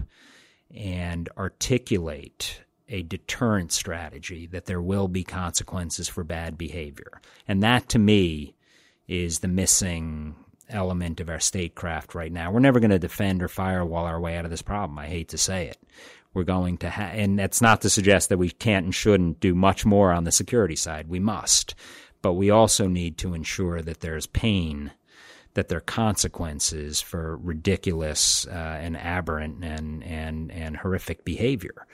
and 0.76 1.30
articulate 1.38 2.62
a 2.90 3.04
deterrent 3.04 3.72
strategy 3.72 4.48
that 4.48 4.66
there 4.66 4.82
will 4.82 5.08
be 5.08 5.24
consequences 5.24 6.10
for 6.10 6.26
bad 6.26 6.58
behavior. 6.58 7.22
And 7.48 7.64
that 7.64 7.88
to 7.90 8.00
me 8.00 8.56
is 9.08 9.40
the 9.40 9.48
missing 9.48 10.36
element 10.70 11.20
of 11.20 11.30
our 11.30 11.40
statecraft 11.40 12.16
right 12.16 12.32
now. 12.32 12.52
We're 12.52 12.60
never 12.60 12.80
going 12.80 12.92
to 12.92 13.00
defend 13.00 13.42
or 13.42 13.48
firewall 13.48 14.06
our 14.06 14.20
way 14.20 14.38
out 14.38 14.46
of 14.46 14.52
this 14.52 14.62
problem. 14.62 15.00
I 15.00 15.08
hate 15.08 15.30
to 15.30 15.38
say 15.38 15.68
it. 15.68 15.78
We're 16.34 16.44
going 16.44 16.78
to 16.80 16.90
have, 16.90 17.16
and 17.16 17.40
that's 17.40 17.62
not 17.62 17.82
to 17.82 17.90
suggest 17.90 18.30
that 18.30 18.38
we 18.38 18.50
can't 18.50 18.86
and 18.86 18.96
shouldn't 18.96 19.40
do 19.40 19.56
much 19.56 19.86
more 19.86 20.12
on 20.12 20.24
the 20.24 20.32
security 20.32 20.76
side. 20.76 21.08
We 21.08 21.20
must. 21.20 21.74
But 22.22 22.34
we 22.34 22.50
also 22.50 22.88
need 22.88 23.18
to 23.20 23.34
ensure 23.34 23.82
that 23.82 24.02
there's 24.02 24.28
pain, 24.28 24.92
that 25.54 25.70
there 25.70 25.78
are 25.78 25.82
consequences 25.82 27.00
for 27.02 27.38
ridiculous 27.38 28.46
uh, 28.48 28.78
and 28.82 28.98
aberrant 28.98 29.64
and, 29.64 30.04
and, 30.04 30.52
and 30.52 30.78
horrific 30.78 31.24
behavior. 31.24 31.88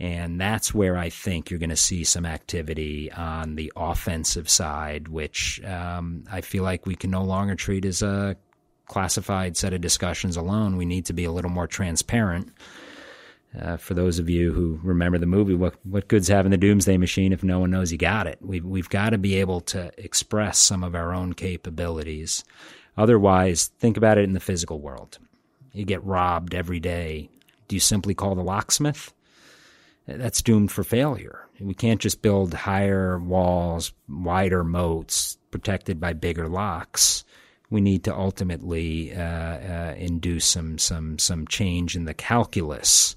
And 0.00 0.40
that's 0.40 0.72
where 0.72 0.96
I 0.96 1.10
think 1.10 1.50
you're 1.50 1.58
going 1.58 1.70
to 1.70 1.76
see 1.76 2.04
some 2.04 2.24
activity 2.24 3.10
on 3.10 3.56
the 3.56 3.72
offensive 3.74 4.48
side, 4.48 5.08
which 5.08 5.60
um, 5.64 6.24
I 6.30 6.40
feel 6.40 6.62
like 6.62 6.86
we 6.86 6.94
can 6.94 7.10
no 7.10 7.24
longer 7.24 7.56
treat 7.56 7.84
as 7.84 8.00
a 8.00 8.36
classified 8.86 9.56
set 9.56 9.72
of 9.72 9.80
discussions 9.80 10.36
alone. 10.36 10.76
We 10.76 10.84
need 10.84 11.06
to 11.06 11.12
be 11.12 11.24
a 11.24 11.32
little 11.32 11.50
more 11.50 11.66
transparent. 11.66 12.52
Uh, 13.58 13.76
for 13.76 13.94
those 13.94 14.18
of 14.18 14.28
you 14.28 14.52
who 14.52 14.78
remember 14.82 15.18
the 15.18 15.26
movie, 15.26 15.54
what 15.54 15.74
what 15.84 16.06
good's 16.06 16.28
having 16.28 16.50
the 16.50 16.58
Doomsday 16.58 16.98
Machine 16.98 17.32
if 17.32 17.42
no 17.42 17.58
one 17.60 17.70
knows 17.70 17.90
you 17.90 17.98
got 17.98 18.26
it? 18.26 18.38
We've 18.42 18.64
we've 18.64 18.90
got 18.90 19.10
to 19.10 19.18
be 19.18 19.36
able 19.36 19.62
to 19.62 19.90
express 19.96 20.58
some 20.58 20.84
of 20.84 20.94
our 20.94 21.14
own 21.14 21.32
capabilities. 21.32 22.44
Otherwise, 22.96 23.68
think 23.78 23.96
about 23.96 24.18
it 24.18 24.24
in 24.24 24.34
the 24.34 24.40
physical 24.40 24.80
world. 24.80 25.18
You 25.72 25.84
get 25.84 26.04
robbed 26.04 26.54
every 26.54 26.80
day. 26.80 27.30
Do 27.68 27.76
you 27.76 27.80
simply 27.80 28.14
call 28.14 28.34
the 28.34 28.42
locksmith? 28.42 29.12
That's 30.08 30.40
doomed 30.40 30.72
for 30.72 30.84
failure. 30.84 31.46
We 31.60 31.74
can't 31.74 32.00
just 32.00 32.22
build 32.22 32.54
higher 32.54 33.18
walls, 33.18 33.92
wider 34.08 34.64
moats, 34.64 35.36
protected 35.50 36.00
by 36.00 36.14
bigger 36.14 36.48
locks. 36.48 37.24
We 37.68 37.82
need 37.82 38.04
to 38.04 38.16
ultimately 38.16 39.14
uh, 39.14 39.22
uh, 39.22 39.94
induce 39.98 40.46
some 40.46 40.78
some 40.78 41.18
some 41.18 41.46
change 41.46 41.94
in 41.94 42.06
the 42.06 42.14
calculus 42.14 43.16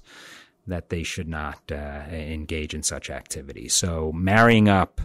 that 0.66 0.90
they 0.90 1.02
should 1.02 1.28
not 1.28 1.60
uh, 1.72 2.02
engage 2.10 2.74
in 2.74 2.82
such 2.82 3.08
activity. 3.08 3.68
So 3.68 4.12
marrying 4.12 4.68
up 4.68 5.00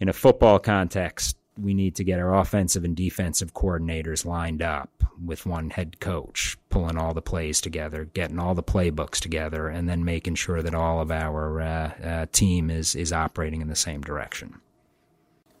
in 0.00 0.08
a 0.08 0.12
football 0.12 0.58
context 0.58 1.36
we 1.58 1.74
need 1.74 1.94
to 1.96 2.04
get 2.04 2.18
our 2.18 2.34
offensive 2.34 2.84
and 2.84 2.96
defensive 2.96 3.54
coordinators 3.54 4.24
lined 4.24 4.60
up 4.62 4.90
with 5.24 5.46
one 5.46 5.70
head 5.70 6.00
coach, 6.00 6.56
pulling 6.68 6.96
all 6.96 7.14
the 7.14 7.22
plays 7.22 7.60
together, 7.60 8.04
getting 8.04 8.38
all 8.38 8.54
the 8.54 8.62
playbooks 8.62 9.20
together, 9.20 9.68
and 9.68 9.88
then 9.88 10.04
making 10.04 10.34
sure 10.34 10.62
that 10.62 10.74
all 10.74 11.00
of 11.00 11.10
our 11.12 11.60
uh, 11.60 11.92
uh, 12.02 12.26
team 12.32 12.70
is 12.70 12.96
is 12.96 13.12
operating 13.12 13.60
in 13.60 13.68
the 13.68 13.76
same 13.76 14.00
direction. 14.00 14.60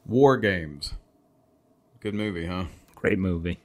War 0.06 0.36
Games. 0.36 0.94
Good 2.00 2.14
movie, 2.14 2.46
huh? 2.46 2.64
Great 2.94 3.18
movie. 3.18 3.58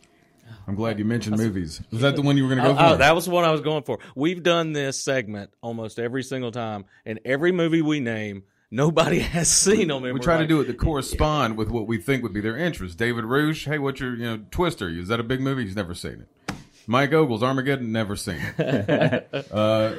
I'm 0.67 0.75
glad 0.75 0.97
you 0.99 1.05
mentioned 1.05 1.37
movies. 1.37 1.81
Was 1.91 2.01
that 2.01 2.15
the 2.15 2.21
one 2.21 2.37
you 2.37 2.43
were 2.47 2.55
going 2.55 2.59
to 2.65 2.73
go 2.73 2.79
Oh, 2.79 2.89
for? 2.89 2.93
oh, 2.93 2.97
that 2.97 3.13
was 3.15 3.25
the 3.25 3.31
one 3.31 3.43
I 3.43 3.51
was 3.51 3.61
going 3.61 3.83
for. 3.83 3.99
We've 4.15 4.41
done 4.41 4.71
this 4.71 5.01
segment 5.03 5.51
almost 5.61 5.99
every 5.99 6.23
single 6.23 6.51
time, 6.51 6.85
and 7.05 7.19
every 7.25 7.51
movie 7.51 7.81
we 7.81 7.99
name, 7.99 8.43
nobody 8.71 9.19
has 9.35 9.49
seen 9.49 9.87
them. 9.87 9.97
and 9.97 10.03
we 10.05 10.11
we're 10.13 10.19
try 10.19 10.37
to 10.37 10.47
do 10.47 10.61
it 10.61 10.65
to 10.65 10.73
correspond 10.73 11.57
with 11.57 11.69
what 11.69 11.87
we 11.87 11.97
think 11.97 12.23
would 12.23 12.33
be 12.33 12.41
their 12.41 12.57
interest. 12.57 12.97
David 12.97 13.25
Rouge, 13.25 13.65
hey, 13.65 13.79
what's 13.79 13.99
your 13.99 14.15
you 14.15 14.23
know 14.25 14.39
Twister? 14.51 14.89
Is 14.89 15.07
that 15.07 15.19
a 15.19 15.23
big 15.23 15.41
movie? 15.41 15.65
He's 15.65 15.75
never 15.75 15.93
seen 15.93 16.25
it. 16.47 16.55
Mike 16.87 17.13
Ogles, 17.13 17.43
Armageddon, 17.43 17.91
never 17.91 18.15
seen 18.15 18.39
it. 18.57 19.27
uh, 19.51 19.93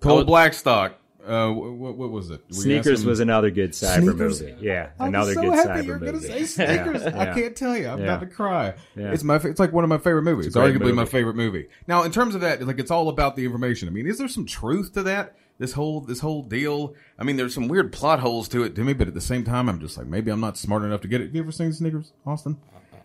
Cole 0.00 0.24
Blackstock, 0.24 0.96
uh, 1.24 1.48
what, 1.50 1.96
what 1.96 2.10
was 2.10 2.30
it? 2.30 2.40
We 2.50 2.56
asked 2.56 2.62
Sneakers 2.62 3.04
was 3.04 3.20
another 3.20 3.50
good 3.50 3.70
cyber 3.70 4.02
Sneakers? 4.02 4.42
movie. 4.42 4.56
Yeah, 4.60 4.90
I 4.98 5.04
was 5.04 5.08
another 5.08 5.34
so 5.34 5.40
good 5.42 5.54
happy 5.54 5.68
cyber 5.68 5.84
you 5.84 5.92
were 5.92 5.98
movie. 6.00 6.12
Gonna 6.12 6.20
say 6.20 6.44
Sneakers. 6.66 7.02
Yeah, 7.04 7.20
I 7.20 7.26
can't 7.26 7.54
tell 7.56 7.76
you. 7.76 7.88
I'm 7.88 7.98
Yeah. 8.00 8.04
about 8.06 8.20
to 8.20 8.26
cry. 8.26 8.74
Yeah. 8.96 9.12
It's 9.12 9.22
my. 9.22 9.36
It's 9.36 9.60
like 9.60 9.72
one 9.72 9.84
of 9.84 9.88
my 9.90 9.98
favorite 9.98 10.22
movies. 10.22 10.46
It's, 10.48 10.56
a 10.56 10.60
great 10.60 10.74
arguably 10.74 10.94
my 10.94 11.04
favorite 11.04 11.36
movie. 11.36 11.68
Now, 11.86 12.02
in 12.02 12.10
terms 12.10 12.34
of 12.34 12.40
that, 12.40 12.66
like 12.66 12.80
it's 12.80 12.90
all 12.90 13.08
about 13.08 13.36
the 13.36 13.44
information. 13.44 13.86
I 13.86 13.92
mean, 13.92 14.08
is 14.08 14.18
there 14.18 14.26
some 14.26 14.46
truth 14.46 14.94
to 14.94 15.02
that? 15.04 15.36
This 15.62 15.74
whole 15.74 16.00
this 16.00 16.18
whole 16.18 16.42
deal. 16.42 16.96
I 17.16 17.22
mean, 17.22 17.36
there's 17.36 17.54
some 17.54 17.68
weird 17.68 17.92
plot 17.92 18.18
holes 18.18 18.48
to 18.48 18.64
it 18.64 18.74
to 18.74 18.82
me, 18.82 18.94
but 18.94 19.06
at 19.06 19.14
the 19.14 19.20
same 19.20 19.44
time, 19.44 19.68
I'm 19.68 19.78
just 19.78 19.96
like 19.96 20.08
maybe 20.08 20.32
I'm 20.32 20.40
not 20.40 20.58
smart 20.58 20.82
enough 20.82 21.02
to 21.02 21.08
get 21.08 21.20
it. 21.20 21.30
You 21.32 21.40
ever 21.40 21.52
seen 21.52 21.72
Sneakers, 21.72 22.12
Austin? 22.26 22.58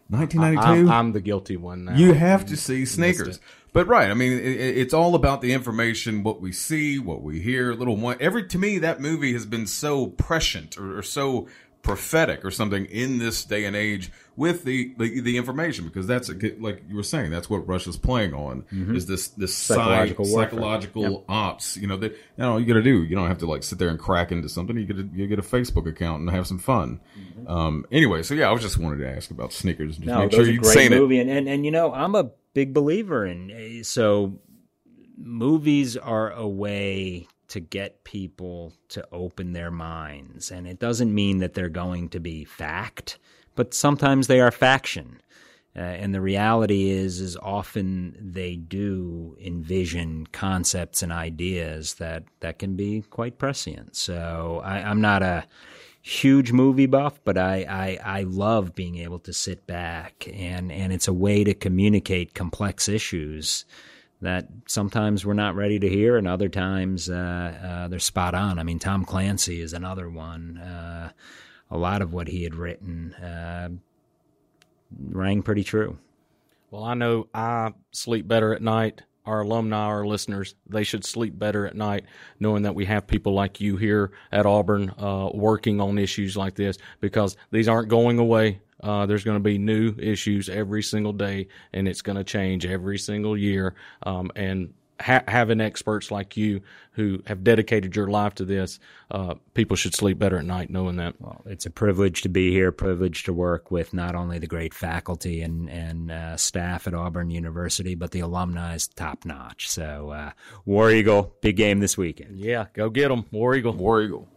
1992. 0.10 0.90
I'm, 0.90 0.90
I'm 0.90 1.12
the 1.12 1.22
guilty 1.22 1.56
one 1.56 1.86
now. 1.86 1.96
You 1.96 2.14
have 2.14 2.48
to 2.48 2.56
mm. 2.56 2.58
see 2.58 2.86
sneakers. 2.86 3.40
But 3.74 3.86
right, 3.88 4.10
I 4.10 4.16
mean, 4.16 4.34
it- 4.34 4.78
it's 4.78 4.94
all 4.94 5.14
about 5.14 5.42
the 5.42 5.54
information, 5.54 6.24
what 6.24 6.42
we 6.42 6.52
see, 6.52 6.98
what 6.98 7.22
we 7.22 7.42
hear. 7.42 7.74
Little 7.74 7.96
one, 7.96 8.18
every 8.20 8.48
to 8.48 8.58
me, 8.58 8.80
that 8.80 9.02
movie 9.02 9.34
has 9.34 9.46
been 9.46 9.68
so 9.68 10.08
prescient 10.08 10.80
or, 10.80 10.98
or 10.98 11.04
so 11.04 11.48
prophetic 11.82 12.44
or 12.44 12.52
something 12.52 12.86
in 12.86 13.18
this 13.18 13.46
day 13.46 13.64
and 13.66 13.76
age 13.76 14.12
with 14.36 14.64
the 14.66 14.94
the, 14.98 15.22
the 15.22 15.38
information 15.38 15.86
because 15.86 16.06
that's 16.06 16.30
like 16.60 16.84
you 16.88 16.96
were 16.96 17.04
saying, 17.04 17.32
that's 17.32 17.50
what 17.50 17.68
Russia's 17.68 17.98
playing 17.98 18.34
on 18.34 18.66
is 18.72 19.06
this 19.06 19.30
this 19.30 19.56
Psychological 19.56 20.26
psychological 20.26 21.02
psychological 21.04 21.26
ops. 21.30 21.78
You 21.78 21.88
know 21.88 21.98
that 21.98 22.12
you 22.12 22.18
know 22.38 22.52
all 22.54 22.60
you 22.60 22.66
got 22.66 22.74
to 22.74 22.84
do. 22.84 23.04
You 23.04 23.16
don't 23.16 23.28
have 23.28 23.40
to 23.40 23.48
like 23.48 23.64
sit 23.64 23.80
there 23.80 23.90
and 23.90 23.98
crack 23.98 24.32
into 24.32 24.50
something. 24.50 24.78
You 24.78 24.86
get 24.86 24.98
a, 24.98 25.08
you 25.14 25.28
get 25.28 25.40
a 25.40 25.44
Facebook 25.44 25.88
account 25.88 26.22
and 26.22 26.30
have 26.30 26.46
some 26.48 26.60
fun. 26.60 27.00
Um, 27.48 27.86
anyway, 27.92 28.22
so 28.24 28.34
yeah, 28.34 28.50
I 28.50 28.52
was 28.52 28.62
just 28.62 28.78
wanted 28.78 28.98
to 28.98 29.10
ask 29.10 29.32
about 29.32 29.54
sneakers. 29.54 29.96
Just 29.96 30.06
No, 30.08 30.20
make 30.20 30.32
sure 30.34 30.46
you'd 30.46 30.62
great 30.62 30.74
seen 30.74 30.94
it. 30.94 31.00
movie, 31.00 31.20
and, 31.20 31.30
and 31.30 31.48
and 31.48 31.66
you 31.66 31.72
know 31.72 31.94
I'm 31.94 32.14
a 32.16 32.32
big 32.54 32.74
believer 32.74 33.26
in 33.26 33.52
uh, 33.52 33.84
so 33.84 34.40
movies 35.18 35.98
are 35.98 36.32
a 36.32 36.48
way 36.48 37.28
to 37.50 37.60
get 37.60 38.04
people 38.04 38.74
to 38.90 39.08
open 39.12 39.54
their 39.54 39.72
minds, 39.72 40.52
and 40.52 40.68
it 40.68 40.80
doesn't 40.80 41.14
mean 41.14 41.38
that 41.40 41.54
they're 41.54 41.70
going 41.70 42.10
to 42.10 42.20
be 42.20 42.44
fact, 42.44 43.20
but 43.56 43.74
sometimes 43.74 44.28
they 44.28 44.40
are 44.40 44.52
faction. 44.52 45.22
Uh, 45.76 45.82
and 45.82 46.14
the 46.14 46.22
reality 46.22 46.90
is, 46.90 47.20
is 47.22 47.38
often 47.38 48.18
they 48.20 48.56
do 48.56 49.38
envision 49.40 50.26
concepts 50.32 51.04
and 51.04 51.12
ideas 51.12 51.96
that, 51.96 52.24
that 52.40 52.58
can 52.58 52.76
be 52.76 53.04
quite 53.12 53.38
prescient. 53.38 53.96
So 53.96 54.60
I, 54.66 54.82
I'm 54.82 55.02
not 55.02 55.22
a 55.22 55.46
huge 56.02 56.52
movie 56.52 56.88
buff, 56.88 57.20
but 57.24 57.38
I, 57.38 57.66
I, 58.04 58.20
I 58.20 58.24
love 58.24 58.74
being 58.74 58.98
able 58.98 59.20
to 59.20 59.34
sit 59.34 59.68
back 59.68 60.28
and, 60.34 60.72
and 60.72 60.92
it's 60.92 61.08
a 61.08 61.14
way 61.14 61.44
to 61.44 61.54
communicate 61.54 62.34
complex 62.34 62.90
issues 62.90 63.66
that 64.22 64.48
sometimes 64.66 65.26
we're 65.26 65.34
not 65.34 65.56
ready 65.56 65.80
to 65.80 65.88
hear 65.88 66.18
and 66.18 66.28
other 66.28 66.50
times 66.50 67.10
uh, 67.10 67.14
uh, 67.64 67.88
they're 67.88 68.00
spot 68.00 68.34
on. 68.34 68.58
I 68.58 68.64
mean, 68.64 68.80
Tom 68.80 69.06
Clancy 69.06 69.62
is 69.62 69.74
another 69.74 70.10
one. 70.10 70.58
Uh, 70.58 71.12
a 71.70 71.78
lot 71.78 72.02
of 72.02 72.14
what 72.14 72.28
he 72.28 72.44
had 72.44 72.56
written 72.56 73.14
uh, 73.14 73.70
rang 75.10 75.44
pretty 75.44 75.64
true. 75.64 75.98
Well, 76.72 76.84
I 76.84 76.96
know 76.96 77.28
I 77.34 77.74
sleep 77.92 78.28
better 78.28 78.54
at 78.54 78.62
night. 78.62 79.04
Our 79.26 79.42
alumni, 79.42 79.78
our 79.78 80.06
listeners, 80.06 80.56
they 80.70 80.84
should 80.84 81.04
sleep 81.04 81.38
better 81.38 81.68
at 81.68 81.76
night 81.76 82.06
knowing 82.40 82.64
that 82.64 82.76
we 82.76 82.86
have 82.86 83.08
people 83.08 83.34
like 83.34 83.60
you 83.60 83.76
here 83.76 84.12
at 84.32 84.46
Auburn 84.46 84.90
uh, 84.98 85.30
working 85.34 85.82
on 85.82 85.98
issues 85.98 86.38
like 86.38 86.56
this 86.56 86.78
because 87.02 87.36
these 87.52 87.68
aren't 87.68 87.90
going 87.90 88.20
away. 88.20 88.62
Uh, 88.82 89.06
there's 89.06 89.24
going 89.24 89.38
to 89.38 89.44
be 89.44 89.58
new 89.58 89.96
issues 89.98 90.50
every 90.50 90.84
single 90.84 91.14
day, 91.14 91.48
and 91.74 91.88
it's 91.88 92.02
going 92.02 92.18
to 92.18 92.24
change 92.24 92.66
every 92.66 92.98
single 92.98 93.38
year. 93.38 93.76
Um, 94.04 94.32
and 94.36 94.74
ha- 95.00 95.24
having 95.28 95.62
experts 95.62 96.12
like 96.12 96.38
you 96.38 96.62
who 96.92 97.22
have 97.26 97.44
dedicated 97.44 97.96
your 97.96 98.08
life 98.08 98.36
to 98.36 98.46
this, 98.46 98.80
uh, 99.12 99.36
people 99.54 99.76
should 99.76 99.96
sleep 99.96 100.18
better 100.18 100.38
at 100.38 100.46
night 100.46 100.70
knowing 100.70 100.98
that. 100.98 101.20
Well, 101.20 101.42
it's 101.46 101.66
a 101.66 101.70
privilege 101.70 102.22
to 102.24 102.30
be 102.30 102.52
here, 102.52 102.72
privilege 102.72 103.24
to 103.24 103.34
work 103.34 103.72
with 103.72 103.94
not 103.94 104.16
only 104.16 104.40
the 104.40 104.48
great 104.48 104.74
faculty 104.74 105.42
and, 105.42 105.70
and 105.70 106.12
uh, 106.12 106.38
staff 106.38 106.88
at 106.88 106.94
Auburn 106.94 107.30
University, 107.30 107.96
but 107.96 108.12
the 108.12 108.22
alumni 108.22 108.76
is 108.76 108.88
top 108.88 109.26
notch. 109.26 109.70
So, 109.70 110.12
uh, 110.12 110.32
War 110.66 110.92
Eagle, 110.92 111.36
big 111.42 111.58
game 111.58 111.80
this 111.80 111.98
weekend. 111.98 112.38
Yeah, 112.38 112.66
go 112.74 112.90
get 112.90 113.10
them, 113.10 113.26
War 113.32 113.56
Eagle. 113.56 113.74
War 113.74 114.02
Eagle. 114.02 114.28